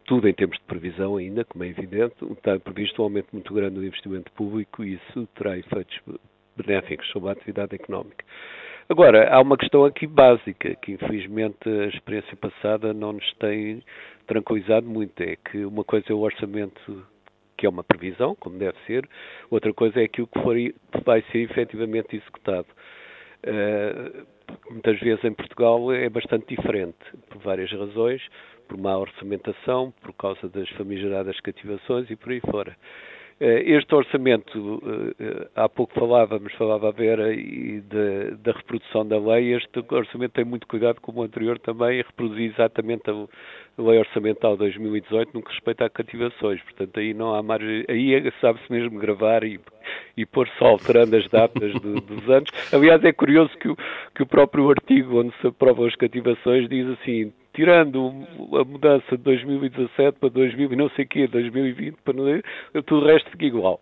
tudo 0.05 0.27
em 0.27 0.33
termos 0.33 0.57
de 0.57 0.63
previsão 0.65 1.17
ainda, 1.17 1.45
como 1.45 1.63
é 1.63 1.67
evidente, 1.67 2.15
está 2.31 2.59
previsto 2.59 3.01
um 3.01 3.05
aumento 3.05 3.27
muito 3.31 3.53
grande 3.53 3.75
do 3.75 3.85
investimento 3.85 4.31
público 4.33 4.83
e 4.83 4.95
isso 4.95 5.27
terá 5.35 5.57
efeitos 5.57 5.99
benéficos 6.57 7.07
sobre 7.11 7.29
a 7.29 7.31
atividade 7.33 7.75
económica. 7.75 8.25
Agora, 8.89 9.33
há 9.33 9.39
uma 9.39 9.55
questão 9.55 9.85
aqui 9.85 10.05
básica, 10.05 10.75
que 10.75 10.91
infelizmente 10.91 11.69
a 11.69 11.85
experiência 11.87 12.35
passada 12.35 12.93
não 12.93 13.13
nos 13.13 13.33
tem 13.35 13.81
tranquilizado 14.27 14.85
muito, 14.85 15.21
é 15.21 15.37
que 15.37 15.63
uma 15.63 15.83
coisa 15.83 16.07
é 16.09 16.13
o 16.13 16.19
orçamento 16.19 17.05
que 17.57 17.65
é 17.65 17.69
uma 17.69 17.83
previsão, 17.83 18.35
como 18.35 18.57
deve 18.57 18.77
ser, 18.87 19.07
outra 19.49 19.71
coisa 19.71 20.01
é 20.01 20.05
aquilo 20.05 20.27
que 20.27 20.41
for, 20.41 20.55
vai 21.05 21.21
ser 21.31 21.37
efetivamente 21.39 22.15
executado. 22.15 22.67
Uh, 23.45 24.25
muitas 24.71 24.99
vezes 24.99 25.23
em 25.23 25.33
Portugal 25.33 25.91
é 25.93 26.09
bastante 26.09 26.53
diferente, 26.53 26.97
por 27.29 27.37
várias 27.37 27.71
razões, 27.71 28.21
por 28.71 28.77
má 28.77 28.97
orçamentação, 28.97 29.93
por 30.01 30.13
causa 30.13 30.47
das 30.47 30.69
famigeradas 30.69 31.37
cativações 31.41 32.09
e 32.09 32.15
por 32.15 32.31
aí 32.31 32.39
fora. 32.39 32.77
Eh, 33.37 33.63
este 33.65 33.93
orçamento, 33.93 34.81
eh, 35.19 35.47
há 35.55 35.67
pouco 35.67 35.93
falávamos, 35.93 36.53
falava 36.53 36.87
a 36.87 36.91
Vera, 36.91 37.33
e 37.33 37.81
da, 37.81 38.35
da, 38.41 38.57
reprodução 38.57 39.05
da 39.05 39.19
lei, 39.19 39.53
este 39.55 39.83
orçamento 39.89 40.31
tem 40.31 40.45
muito 40.45 40.65
cuidado, 40.67 41.01
como 41.01 41.19
o 41.19 41.23
anterior 41.23 41.59
também, 41.59 41.97
reproduzir 41.97 42.49
exatamente 42.53 43.09
a 43.09 43.81
lei 43.81 43.99
orçamental 43.99 44.55
2018 44.55 45.31
no 45.33 45.43
que 45.43 45.51
respeita 45.51 45.85
a 45.85 45.89
cativações. 45.89 46.61
Portanto, 46.61 46.97
aí 46.97 47.13
não 47.13 47.35
há 47.35 47.43
margem, 47.43 47.83
aí 47.89 48.13
é, 48.13 48.31
sabe-se 48.39 48.71
mesmo 48.71 48.97
gravar 48.99 49.43
e, 49.43 49.59
e 50.15 50.25
pôr 50.25 50.47
só 50.57 50.67
alterando 50.67 51.17
as 51.17 51.27
datas 51.27 51.73
do, 51.73 51.99
dos 51.99 52.29
anos. 52.29 52.49
Aliás, 52.71 53.03
é 53.03 53.11
curioso 53.11 53.51
que 53.57 53.67
o, 53.67 53.75
que 54.15 54.23
o 54.23 54.25
próprio 54.25 54.69
artigo 54.69 55.19
onde 55.19 55.33
se 55.41 55.47
aprovam 55.47 55.87
as 55.87 55.95
cativações 55.95 56.69
diz 56.69 56.87
assim, 56.87 57.33
tirando 57.61 58.25
a 58.59 58.63
mudança 58.63 59.15
de 59.15 59.21
2017 59.21 60.17
para 60.17 60.29
2000 60.29 60.75
não 60.75 60.89
sei 60.89 61.05
quê, 61.05 61.27
2020 61.27 61.95
para 62.03 62.13
não, 62.15 62.41
tudo 62.87 63.05
o 63.05 63.07
resto 63.07 63.29
fica 63.29 63.45
igual. 63.45 63.79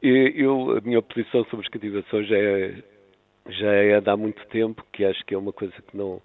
Eu, 0.00 0.76
a 0.76 0.80
minha 0.80 1.02
posição 1.02 1.44
sobre 1.46 1.66
as 1.66 1.72
cativações 1.72 2.28
já 2.28 2.36
é, 2.36 2.74
já 3.48 3.72
é 3.72 4.00
de 4.00 4.08
há 4.08 4.16
muito 4.16 4.46
tempo, 4.46 4.84
que 4.92 5.04
acho 5.04 5.24
que 5.26 5.34
é 5.34 5.38
uma 5.38 5.52
coisa 5.52 5.74
que 5.90 5.96
não, 5.96 6.22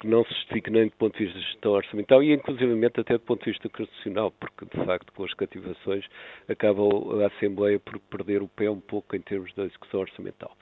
que 0.00 0.06
não 0.06 0.24
se 0.24 0.32
justifica 0.32 0.70
nem 0.70 0.86
do 0.86 0.92
ponto 0.92 1.18
de 1.18 1.24
vista 1.26 1.38
de 1.38 1.44
gestão 1.44 1.72
orçamental 1.72 2.22
e 2.22 2.32
inclusivamente 2.32 2.98
até 2.98 3.12
do 3.12 3.20
ponto 3.20 3.44
de 3.44 3.50
vista 3.50 3.68
constitucional, 3.68 4.32
porque 4.40 4.64
de 4.64 4.86
facto 4.86 5.12
com 5.12 5.24
as 5.24 5.34
cativações 5.34 6.06
acaba 6.48 6.80
a 7.22 7.26
Assembleia 7.26 7.78
por 7.78 7.98
perder 7.98 8.40
o 8.40 8.48
pé 8.48 8.70
um 8.70 8.80
pouco 8.80 9.14
em 9.14 9.20
termos 9.20 9.52
da 9.54 9.64
execução 9.64 10.00
orçamental. 10.00 10.56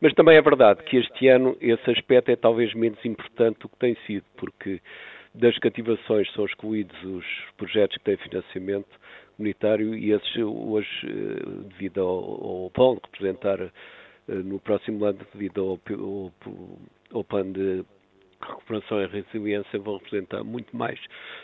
Mas 0.00 0.14
também 0.14 0.38
é 0.38 0.42
verdade 0.42 0.82
que 0.84 0.96
este 0.96 1.28
ano 1.28 1.58
esse 1.60 1.90
aspecto 1.90 2.30
é 2.30 2.36
talvez 2.36 2.72
menos 2.72 3.02
importante 3.04 3.58
do 3.60 3.68
que 3.68 3.76
tem 3.76 3.94
sido, 4.06 4.24
porque 4.38 4.80
das 5.36 5.58
cativações 5.58 6.30
são 6.32 6.46
excluídos 6.46 6.96
os 7.04 7.24
projetos 7.56 7.96
que 7.98 8.04
têm 8.04 8.16
financiamento 8.16 8.88
comunitário 9.36 9.94
e 9.94 10.12
esses 10.12 10.36
hoje, 10.36 10.88
eh, 11.04 11.68
devido 11.68 12.00
ao, 12.00 12.08
ao 12.08 12.72
vão 12.74 12.98
representar 13.04 13.60
eh, 13.60 13.70
no 14.28 14.58
próximo 14.58 15.04
ano, 15.04 15.18
devido 15.34 15.60
ao, 15.60 15.80
ao, 15.94 16.32
ao 17.12 17.24
plano 17.24 17.52
de 17.52 17.84
recuperação 18.40 19.02
e 19.02 19.06
resiliência, 19.06 19.78
vão 19.78 19.98
representar 19.98 20.42
muito 20.42 20.74
mais 20.74 20.98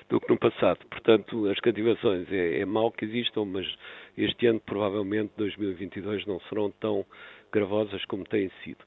do 0.09 0.21
que 0.21 0.29
no 0.29 0.39
passado. 0.39 0.79
Portanto, 0.91 1.49
as 1.49 1.59
cativações 1.61 2.31
é, 2.33 2.61
é 2.61 2.65
mau 2.65 2.91
que 2.91 3.05
existam, 3.05 3.45
mas 3.45 3.67
este 4.17 4.47
ano, 4.47 4.61
provavelmente, 4.61 5.33
2022, 5.37 6.27
não 6.27 6.41
serão 6.49 6.71
tão 6.81 7.05
gravosas 7.53 8.03
como 8.07 8.25
têm 8.25 8.51
sido. 8.65 8.83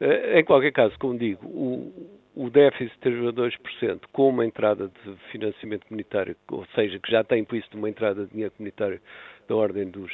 Eh, 0.00 0.40
em 0.40 0.44
qualquer 0.44 0.72
caso, 0.72 0.98
como 0.98 1.18
digo, 1.18 1.46
o, 1.46 2.19
o 2.34 2.48
déficit 2.48 2.92
de 3.00 3.10
3,2% 3.10 4.00
com 4.12 4.28
uma 4.28 4.46
entrada 4.46 4.88
de 4.88 5.16
financiamento 5.32 5.86
comunitário, 5.86 6.36
ou 6.50 6.64
seja, 6.74 6.98
que 6.98 7.10
já 7.10 7.24
tem 7.24 7.40
implícito 7.40 7.76
uma 7.76 7.88
entrada 7.88 8.24
de 8.24 8.30
dinheiro 8.30 8.52
comunitário 8.56 9.00
da 9.48 9.56
ordem 9.56 9.90
dos, 9.90 10.12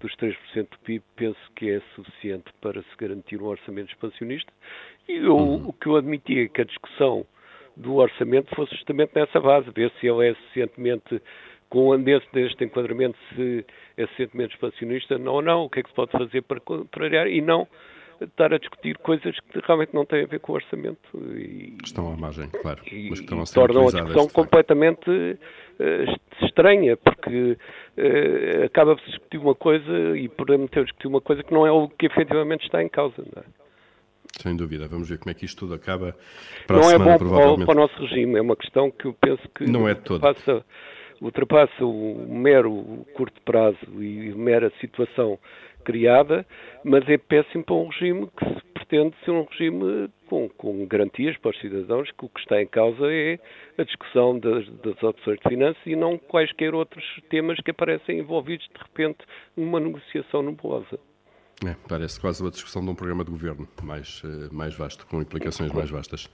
dos 0.00 0.14
3% 0.16 0.34
do 0.70 0.78
PIB, 0.78 1.04
penso 1.14 1.38
que 1.54 1.70
é 1.70 1.80
suficiente 1.94 2.50
para 2.60 2.82
se 2.82 2.96
garantir 2.96 3.40
um 3.40 3.46
orçamento 3.46 3.90
expansionista. 3.90 4.50
E 5.06 5.16
eu, 5.16 5.36
uhum. 5.36 5.68
o 5.68 5.72
que 5.74 5.86
eu 5.86 5.96
admitia 5.96 6.44
é 6.44 6.48
que 6.48 6.62
a 6.62 6.64
discussão 6.64 7.26
do 7.76 7.96
orçamento 7.96 8.54
fosse 8.54 8.74
justamente 8.74 9.12
nessa 9.14 9.38
base, 9.38 9.70
ver 9.70 9.92
se 10.00 10.06
ele 10.06 10.28
é 10.28 10.34
suficientemente 10.34 11.22
com 11.68 11.88
o 11.88 11.92
andesse 11.92 12.26
deste 12.32 12.64
enquadramento, 12.64 13.18
se 13.34 13.64
é 13.96 14.06
suficientemente 14.06 14.54
expansionista 14.54 15.16
ou 15.16 15.42
não, 15.42 15.64
o 15.64 15.70
que 15.70 15.80
é 15.80 15.82
que 15.82 15.90
se 15.90 15.94
pode 15.94 16.12
fazer 16.12 16.42
para 16.42 16.58
contrariar 16.60 17.28
e 17.28 17.42
não 17.42 17.68
estar 18.20 18.52
a 18.52 18.58
discutir 18.58 18.96
coisas 18.98 19.38
que 19.40 19.60
realmente 19.64 19.94
não 19.94 20.04
têm 20.04 20.24
a 20.24 20.26
ver 20.26 20.40
com 20.40 20.52
o 20.52 20.54
orçamento. 20.56 20.98
E, 21.36 21.76
estão 21.84 22.12
à 22.12 22.16
margem, 22.16 22.48
claro. 22.48 22.80
E, 22.90 23.10
mas 23.10 23.20
que 23.20 23.24
estão 23.24 23.40
a 23.40 23.46
ser 23.46 23.54
tornam 23.54 23.88
a 23.88 23.90
discussão 23.90 24.28
completamente 24.28 25.10
uh, 25.10 26.44
estranha, 26.44 26.96
porque 26.96 27.52
uh, 27.52 28.64
acaba-se 28.64 29.04
de 29.04 29.10
discutir 29.10 29.38
uma 29.38 29.54
coisa 29.54 30.16
e 30.16 30.28
podemos 30.28 30.70
ter 30.70 30.84
discutir 30.84 31.08
uma 31.08 31.20
coisa 31.20 31.42
que 31.42 31.52
não 31.52 31.66
é 31.66 31.70
o 31.70 31.88
que 31.88 32.06
efetivamente 32.06 32.64
está 32.64 32.82
em 32.82 32.88
causa. 32.88 33.16
Não 33.18 33.42
é? 33.42 33.46
Sem 34.40 34.56
dúvida, 34.56 34.86
vamos 34.86 35.08
ver 35.08 35.18
como 35.18 35.30
é 35.30 35.34
que 35.34 35.44
isto 35.44 35.58
tudo 35.58 35.74
acaba 35.74 36.14
para 36.66 36.76
não 36.76 36.82
a 36.84 36.90
semana, 36.90 37.14
é 37.14 37.18
bom 37.18 37.56
para, 37.56 37.66
para 37.66 37.72
o 37.72 37.80
nosso 37.80 38.00
regime, 38.00 38.38
é 38.38 38.42
uma 38.42 38.56
questão 38.56 38.90
que 38.90 39.06
eu 39.06 39.14
penso 39.14 39.42
que 39.54 39.64
não 39.64 39.88
é 39.88 39.94
todo. 39.94 40.20
Passa, 40.20 40.64
ultrapassa 41.20 41.84
o 41.84 42.26
mero 42.28 43.04
curto 43.14 43.40
prazo 43.42 43.78
e 43.98 44.30
a 44.30 44.36
mera 44.36 44.72
situação 44.80 45.38
criada, 45.88 46.44
mas 46.84 47.08
é 47.08 47.16
péssimo 47.16 47.64
para 47.64 47.74
um 47.74 47.88
regime 47.88 48.28
que 48.36 48.44
se 48.44 48.60
pretende 48.74 49.16
ser 49.24 49.30
um 49.30 49.44
regime 49.44 50.10
com, 50.28 50.46
com 50.50 50.86
garantias 50.86 51.34
para 51.38 51.50
os 51.50 51.60
cidadãos, 51.60 52.10
que 52.10 52.26
o 52.26 52.28
que 52.28 52.40
está 52.40 52.60
em 52.60 52.66
causa 52.66 53.10
é 53.10 53.38
a 53.78 53.84
discussão 53.84 54.38
das, 54.38 54.68
das 54.82 55.02
opções 55.02 55.38
de 55.42 55.48
finanças 55.48 55.80
e 55.86 55.96
não 55.96 56.18
quaisquer 56.18 56.74
outros 56.74 57.02
temas 57.30 57.58
que 57.60 57.70
aparecem 57.70 58.18
envolvidos 58.18 58.68
de 58.68 58.82
repente 58.82 59.24
numa 59.56 59.80
negociação 59.80 60.42
nebulosa. 60.42 60.98
É, 61.66 61.74
parece 61.88 62.20
quase 62.20 62.42
uma 62.42 62.50
discussão 62.50 62.84
de 62.84 62.90
um 62.90 62.94
programa 62.94 63.24
de 63.24 63.30
governo 63.30 63.66
mais, 63.82 64.22
eh, 64.24 64.48
mais 64.52 64.76
vasto, 64.76 65.06
com 65.06 65.22
implicações 65.22 65.72
mais 65.72 65.90
vastas. 65.90 66.28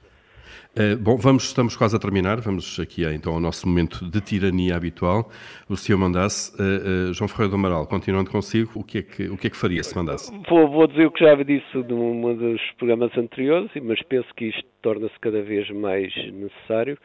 Uh, 0.77 0.97
bom, 0.97 1.17
vamos, 1.17 1.45
estamos 1.45 1.77
quase 1.77 1.95
a 1.97 1.99
terminar, 1.99 2.41
vamos 2.41 2.79
aqui 2.81 3.05
então 3.05 3.35
ao 3.35 3.41
nosso 3.41 3.69
momento 3.69 4.05
de 4.11 4.21
tirania 4.21 4.77
habitual. 4.77 5.31
O 5.69 5.77
senhor 5.77 5.99
mandasse, 5.99 6.53
uh, 6.61 7.11
uh, 7.11 7.15
João 7.15 7.29
Ferreira 7.29 7.51
do 7.51 7.57
Amaral, 7.57 7.87
continuando 7.87 8.31
consigo, 8.31 8.73
o 8.81 8.85
que 8.85 8.99
é 8.99 9.03
que, 9.03 9.25
o 9.29 9.37
que, 9.37 9.47
é 9.47 9.51
que 9.51 9.57
faria 9.57 9.83
se 9.83 9.97
mandasse? 9.97 10.33
Vou, 10.49 10.69
vou 10.69 10.87
dizer 10.87 11.07
o 11.07 11.11
que 11.11 11.25
já 11.25 11.35
disse 11.35 11.77
num 11.77 12.35
dos 12.37 12.61
programas 12.79 13.17
anteriores, 13.17 13.71
mas 13.83 14.03
penso 14.03 14.29
que 14.35 14.47
isto 14.47 14.65
torna-se 14.83 15.19
cada 15.21 15.43
vez 15.43 15.71
mais 15.71 16.13
necessário, 16.33 16.99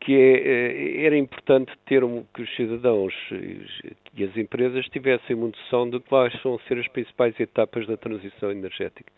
que 0.00 0.14
é, 0.14 1.04
era 1.04 1.16
importante 1.16 1.72
ter 1.86 2.04
um, 2.04 2.24
que 2.32 2.42
os 2.42 2.56
cidadãos 2.56 3.12
e 4.14 4.24
as 4.24 4.36
empresas 4.36 4.86
tivessem 4.86 5.36
uma 5.36 5.48
noção 5.48 5.90
de 5.90 6.00
quais 6.00 6.32
vão 6.42 6.58
ser 6.68 6.78
as 6.78 6.88
principais 6.88 7.38
etapas 7.38 7.86
da 7.86 7.96
transição 7.96 8.50
energética 8.50 9.12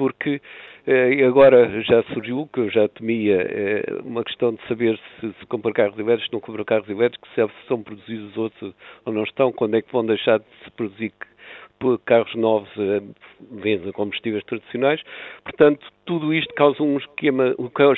porque 0.00 0.40
eh, 0.86 1.26
agora 1.26 1.82
já 1.82 2.02
surgiu, 2.14 2.48
que 2.50 2.60
eu 2.60 2.70
já 2.70 2.88
temia, 2.88 3.36
eh, 3.36 3.84
uma 4.02 4.24
questão 4.24 4.54
de 4.54 4.66
saber 4.66 4.98
se, 5.20 5.30
se 5.38 5.46
compra 5.46 5.74
carros 5.74 5.98
elétricos, 5.98 6.28
se 6.28 6.32
não 6.32 6.40
compra 6.40 6.64
carros 6.64 6.88
elétricos, 6.88 7.28
se 7.34 7.42
são 7.68 7.82
produzidos 7.82 8.34
outros 8.34 8.74
ou 9.04 9.12
não 9.12 9.24
estão, 9.24 9.52
quando 9.52 9.76
é 9.76 9.82
que 9.82 9.92
vão 9.92 10.06
deixar 10.06 10.38
de 10.38 10.46
se 10.64 10.70
produzir 10.70 11.12
carros 12.06 12.34
novos 12.34 12.70
a 12.78 13.88
a 13.90 13.92
combustíveis 13.92 14.42
tradicionais. 14.44 15.02
Portanto, 15.44 15.86
tudo 16.06 16.32
isto 16.32 16.54
causa 16.54 16.82
um 16.82 16.96
esquema, 16.96 17.54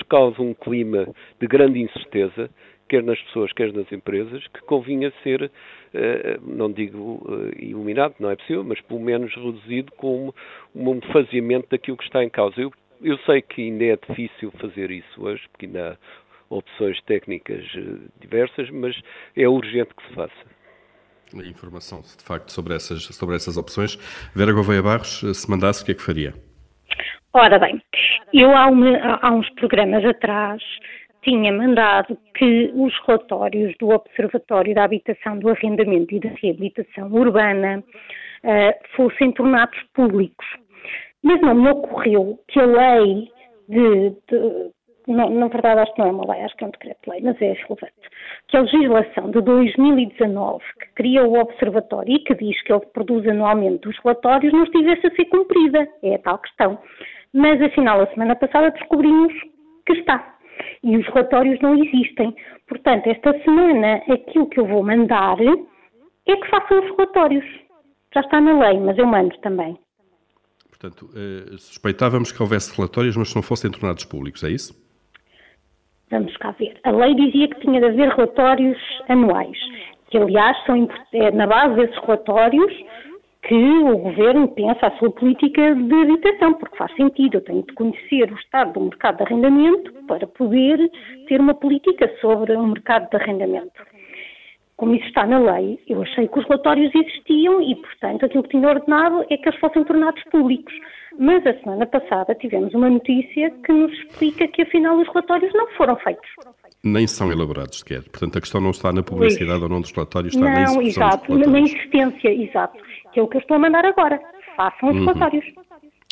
causa 0.08 0.42
um 0.42 0.54
clima 0.54 1.06
de 1.40 1.46
grande 1.46 1.80
incerteza 1.82 2.50
quer 2.92 3.02
nas 3.02 3.18
pessoas, 3.22 3.50
quer 3.54 3.72
nas 3.72 3.90
empresas, 3.90 4.46
que 4.48 4.60
convinha 4.66 5.10
ser, 5.22 5.44
eh, 5.44 5.50
não 6.42 6.72
digo 6.72 7.22
eh, 7.28 7.64
iluminado, 7.64 8.14
não 8.18 8.30
é 8.30 8.36
possível, 8.36 8.64
mas 8.64 8.80
pelo 8.80 9.00
menos 9.00 9.34
reduzido 9.34 9.92
com 9.92 10.32
um 10.74 11.00
faziamento 11.12 11.68
daquilo 11.70 11.96
que 11.96 12.04
está 12.04 12.24
em 12.24 12.30
causa. 12.30 12.60
Eu, 12.60 12.72
eu 13.02 13.18
sei 13.18 13.42
que 13.42 13.62
ainda 13.62 13.84
é 13.84 13.96
difícil 13.96 14.50
fazer 14.60 14.90
isso 14.90 15.22
hoje, 15.22 15.42
porque 15.50 15.66
ainda 15.66 15.98
há 16.50 16.54
opções 16.54 17.00
técnicas 17.02 17.64
eh, 17.76 18.08
diversas, 18.20 18.70
mas 18.70 18.98
é 19.36 19.48
urgente 19.48 19.94
que 19.94 20.06
se 20.08 20.14
faça. 20.14 20.62
A 21.34 21.46
informação, 21.46 22.02
de 22.02 22.22
facto, 22.22 22.50
sobre 22.50 22.74
essas, 22.74 23.04
sobre 23.04 23.36
essas 23.36 23.56
opções. 23.56 23.96
Vera 24.34 24.52
Gouveia 24.52 24.82
Barros, 24.82 25.20
se 25.34 25.50
mandasse, 25.50 25.82
o 25.82 25.86
que 25.86 25.92
é 25.92 25.94
que 25.94 26.02
faria? 26.02 26.34
Ora 27.34 27.58
bem, 27.58 27.80
eu 28.34 28.54
há, 28.54 28.66
uma, 28.66 29.18
há 29.22 29.30
uns 29.30 29.48
programas 29.54 30.04
atrás 30.04 30.62
tinha 31.22 31.52
mandado 31.52 32.16
que 32.34 32.70
os 32.74 32.92
relatórios 33.06 33.74
do 33.78 33.90
Observatório 33.90 34.74
da 34.74 34.84
Habitação, 34.84 35.38
do 35.38 35.48
Arrendamento 35.48 36.14
e 36.14 36.20
da 36.20 36.30
Reabilitação 36.30 37.12
Urbana 37.12 37.82
uh, 38.44 38.96
fossem 38.96 39.32
tornados 39.32 39.78
públicos. 39.94 40.46
Mas 41.22 41.40
não 41.40 41.54
me 41.54 41.70
ocorreu 41.70 42.38
que 42.48 42.58
a 42.58 42.66
lei 42.66 43.30
de, 43.68 44.10
de 44.28 44.70
não, 45.06 45.30
na 45.30 45.48
verdade 45.48 45.80
acho 45.80 45.94
que 45.94 46.00
não 46.00 46.08
é 46.08 46.12
uma 46.12 46.32
lei, 46.32 46.42
acho 46.42 46.56
que 46.56 46.64
é 46.64 46.66
um 46.66 46.70
decreto-lei, 46.70 47.20
mas 47.22 47.40
é 47.40 47.52
relevante, 47.52 47.92
que 48.48 48.56
a 48.56 48.60
legislação 48.60 49.30
de 49.30 49.40
2019, 49.40 50.62
que 50.80 50.86
cria 50.94 51.24
o 51.24 51.38
Observatório 51.40 52.14
e 52.14 52.18
que 52.20 52.34
diz 52.34 52.60
que 52.62 52.72
ele 52.72 52.86
produz 52.92 53.26
anualmente 53.26 53.88
os 53.88 53.98
relatórios, 53.98 54.52
não 54.52 54.64
estivesse 54.64 55.06
a 55.06 55.14
ser 55.14 55.24
cumprida. 55.26 55.88
É 56.02 56.14
a 56.14 56.18
tal 56.18 56.38
questão. 56.38 56.78
Mas, 57.32 57.60
afinal, 57.62 58.00
a 58.00 58.06
semana 58.08 58.36
passada 58.36 58.70
descobrimos 58.70 59.32
que 59.86 59.94
está. 59.94 60.36
E 60.82 60.96
os 60.96 61.06
relatórios 61.06 61.60
não 61.60 61.74
existem. 61.82 62.34
Portanto, 62.68 63.06
esta 63.06 63.32
semana 63.42 64.02
aquilo 64.10 64.48
que 64.48 64.60
eu 64.60 64.66
vou 64.66 64.82
mandar 64.82 65.36
é 66.26 66.36
que 66.36 66.48
façam 66.48 66.80
os 66.80 66.96
relatórios. 66.96 67.44
Já 68.14 68.20
está 68.20 68.40
na 68.40 68.58
lei, 68.58 68.78
mas 68.80 68.96
eu 68.98 69.06
mando 69.06 69.36
também. 69.38 69.76
Portanto, 70.68 71.08
eh, 71.14 71.56
suspeitávamos 71.58 72.32
que 72.32 72.42
houvesse 72.42 72.76
relatórios, 72.76 73.16
mas 73.16 73.30
que 73.30 73.36
não 73.36 73.42
fossem 73.42 73.70
tornados 73.70 74.04
públicos, 74.04 74.42
é 74.42 74.50
isso? 74.50 74.74
Vamos 76.10 76.36
cá 76.36 76.50
ver. 76.50 76.78
A 76.84 76.90
lei 76.90 77.14
dizia 77.14 77.48
que 77.48 77.60
tinha 77.60 77.80
de 77.80 77.86
haver 77.86 78.08
relatórios 78.10 78.78
anuais, 79.08 79.56
que 80.10 80.18
aliás 80.18 80.56
são 80.66 80.88
é 81.14 81.30
na 81.30 81.46
base 81.46 81.76
desses 81.76 81.96
relatórios 82.04 82.72
que 83.42 83.54
o 83.54 83.98
governo 83.98 84.48
pensa 84.48 84.86
a 84.86 84.98
sua 84.98 85.10
política 85.10 85.74
de 85.74 85.94
habitação, 85.94 86.54
porque 86.54 86.76
faz 86.76 86.94
sentido. 86.94 87.36
Eu 87.36 87.40
tenho 87.40 87.62
de 87.62 87.74
conhecer 87.74 88.30
o 88.32 88.36
estado 88.36 88.74
do 88.74 88.80
mercado 88.82 89.16
de 89.16 89.24
arrendamento 89.24 89.92
para 90.06 90.26
poder 90.26 90.90
ter 91.26 91.40
uma 91.40 91.54
política 91.54 92.08
sobre 92.20 92.52
o 92.52 92.66
mercado 92.66 93.10
de 93.10 93.16
arrendamento. 93.16 93.92
Como 94.76 94.94
isso 94.94 95.06
está 95.06 95.26
na 95.26 95.38
lei, 95.38 95.78
eu 95.88 96.02
achei 96.02 96.26
que 96.26 96.38
os 96.38 96.44
relatórios 96.46 96.92
existiam 96.94 97.60
e, 97.62 97.74
portanto, 97.76 98.26
aquilo 98.26 98.42
que 98.44 98.50
tinha 98.50 98.68
ordenado 98.68 99.24
é 99.28 99.36
que 99.36 99.48
eles 99.48 99.60
fossem 99.60 99.84
tornados 99.84 100.22
públicos. 100.24 100.74
Mas 101.18 101.46
a 101.46 101.54
semana 101.60 101.86
passada 101.86 102.34
tivemos 102.34 102.72
uma 102.74 102.88
notícia 102.88 103.50
que 103.64 103.72
nos 103.72 103.92
explica 103.92 104.48
que, 104.48 104.62
afinal, 104.62 104.96
os 104.96 105.06
relatórios 105.08 105.52
não 105.52 105.68
foram 105.72 105.96
feitos. 105.96 106.28
Nem 106.84 107.06
são 107.06 107.30
elaborados 107.30 107.78
sequer. 107.78 108.02
Portanto, 108.02 108.38
a 108.38 108.40
questão 108.40 108.60
não 108.60 108.70
está 108.70 108.92
na 108.92 109.02
publicidade 109.02 109.60
pois. 109.60 109.62
ou 109.62 109.68
não 109.68 109.80
dos 109.80 109.92
relatórios, 109.92 110.34
está 110.34 110.46
não, 110.46 110.52
na 110.52 110.62
execução 110.62 111.08
exato, 111.08 111.38
na 111.38 111.60
existência, 111.60 112.28
exato 112.28 112.78
que 113.12 113.20
é 113.20 113.22
o 113.22 113.28
que 113.28 113.36
eu 113.36 113.40
estou 113.40 113.56
a 113.56 113.60
mandar 113.60 113.84
agora. 113.84 114.20
Façam 114.56 114.90
os 114.90 114.96
uhum. 114.96 115.04
relatórios. 115.04 115.44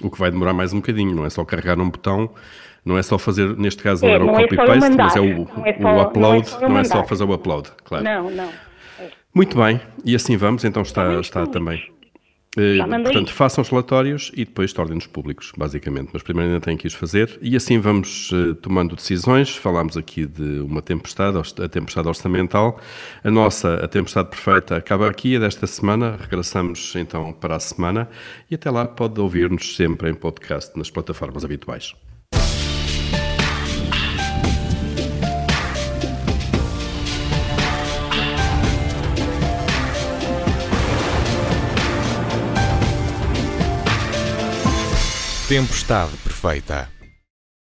O 0.03 0.11
que 0.11 0.19
vai 0.19 0.31
demorar 0.31 0.53
mais 0.53 0.73
um 0.73 0.77
bocadinho, 0.77 1.15
não 1.15 1.27
é 1.27 1.31
só 1.31 1.45
carregar 1.45 1.77
num 1.77 1.91
botão, 1.91 2.31
não 2.85 2.97
é 2.97 3.03
só 3.03 3.19
fazer, 3.19 3.57
neste 3.57 3.83
caso 3.83 4.05
não 4.05 4.11
é, 4.11 4.15
era 4.15 4.25
o 4.25 4.31
é 4.31 4.43
copy-paste, 4.43 4.93
é 4.93 4.97
mas 4.97 5.17
é 5.17 5.21
o, 5.21 5.49
é 5.67 5.79
só, 5.79 5.89
o 5.89 6.03
upload, 6.03 6.51
não 6.51 6.59
é, 6.59 6.69
não 6.69 6.79
é, 6.79 6.85
só 6.85 7.05
fazer 7.05 7.25
o 7.25 7.35
upload, 7.35 7.71
claro. 7.85 8.05
Não, 8.05 8.31
não. 8.31 8.49
Muito 9.35 9.57
bem, 9.59 9.81
e 10.05 10.15
assim 10.15 10.37
vamos, 10.37 10.65
então 10.65 10.83
está, 10.83 11.21
está 11.21 11.47
também 11.47 11.83
Uh, 12.57 13.03
portanto, 13.05 13.33
façam 13.33 13.63
os 13.63 13.69
relatórios 13.69 14.33
e 14.35 14.45
depois 14.45 14.73
tornem-nos 14.73 15.07
públicos, 15.07 15.53
basicamente. 15.57 16.11
Mas 16.13 16.23
primeiro 16.23 16.51
ainda 16.51 16.61
têm 16.61 16.77
que 16.77 16.87
os 16.87 16.95
fazer 16.95 17.39
e 17.41 17.55
assim 17.55 17.79
vamos 17.79 18.33
uh, 18.33 18.55
tomando 18.57 18.97
decisões. 18.97 19.55
Falámos 19.55 19.97
aqui 19.97 20.27
de 20.27 20.59
uma 20.61 20.83
tempestade, 20.83 21.39
a 21.39 21.69
tempestade 21.69 22.09
orçamental. 22.09 22.81
A 23.23 23.31
nossa, 23.31 23.75
a 23.75 23.87
tempestade 23.87 24.31
perfeita, 24.31 24.77
acaba 24.77 25.09
aqui, 25.09 25.37
é 25.37 25.39
desta 25.39 25.67
semana. 25.67 26.19
Regressamos 26.21 26.95
então 26.97 27.33
para 27.33 27.55
a 27.55 27.61
semana 27.61 28.09
e 28.51 28.57
até 28.57 28.69
lá 28.69 28.85
pode 28.85 29.21
ouvir-nos 29.21 29.77
sempre 29.77 30.11
em 30.11 30.15
podcast 30.15 30.77
nas 30.77 30.91
plataformas 30.91 31.45
habituais. 31.45 31.95
Tempestade 45.51 46.17
perfeita. 46.23 47.00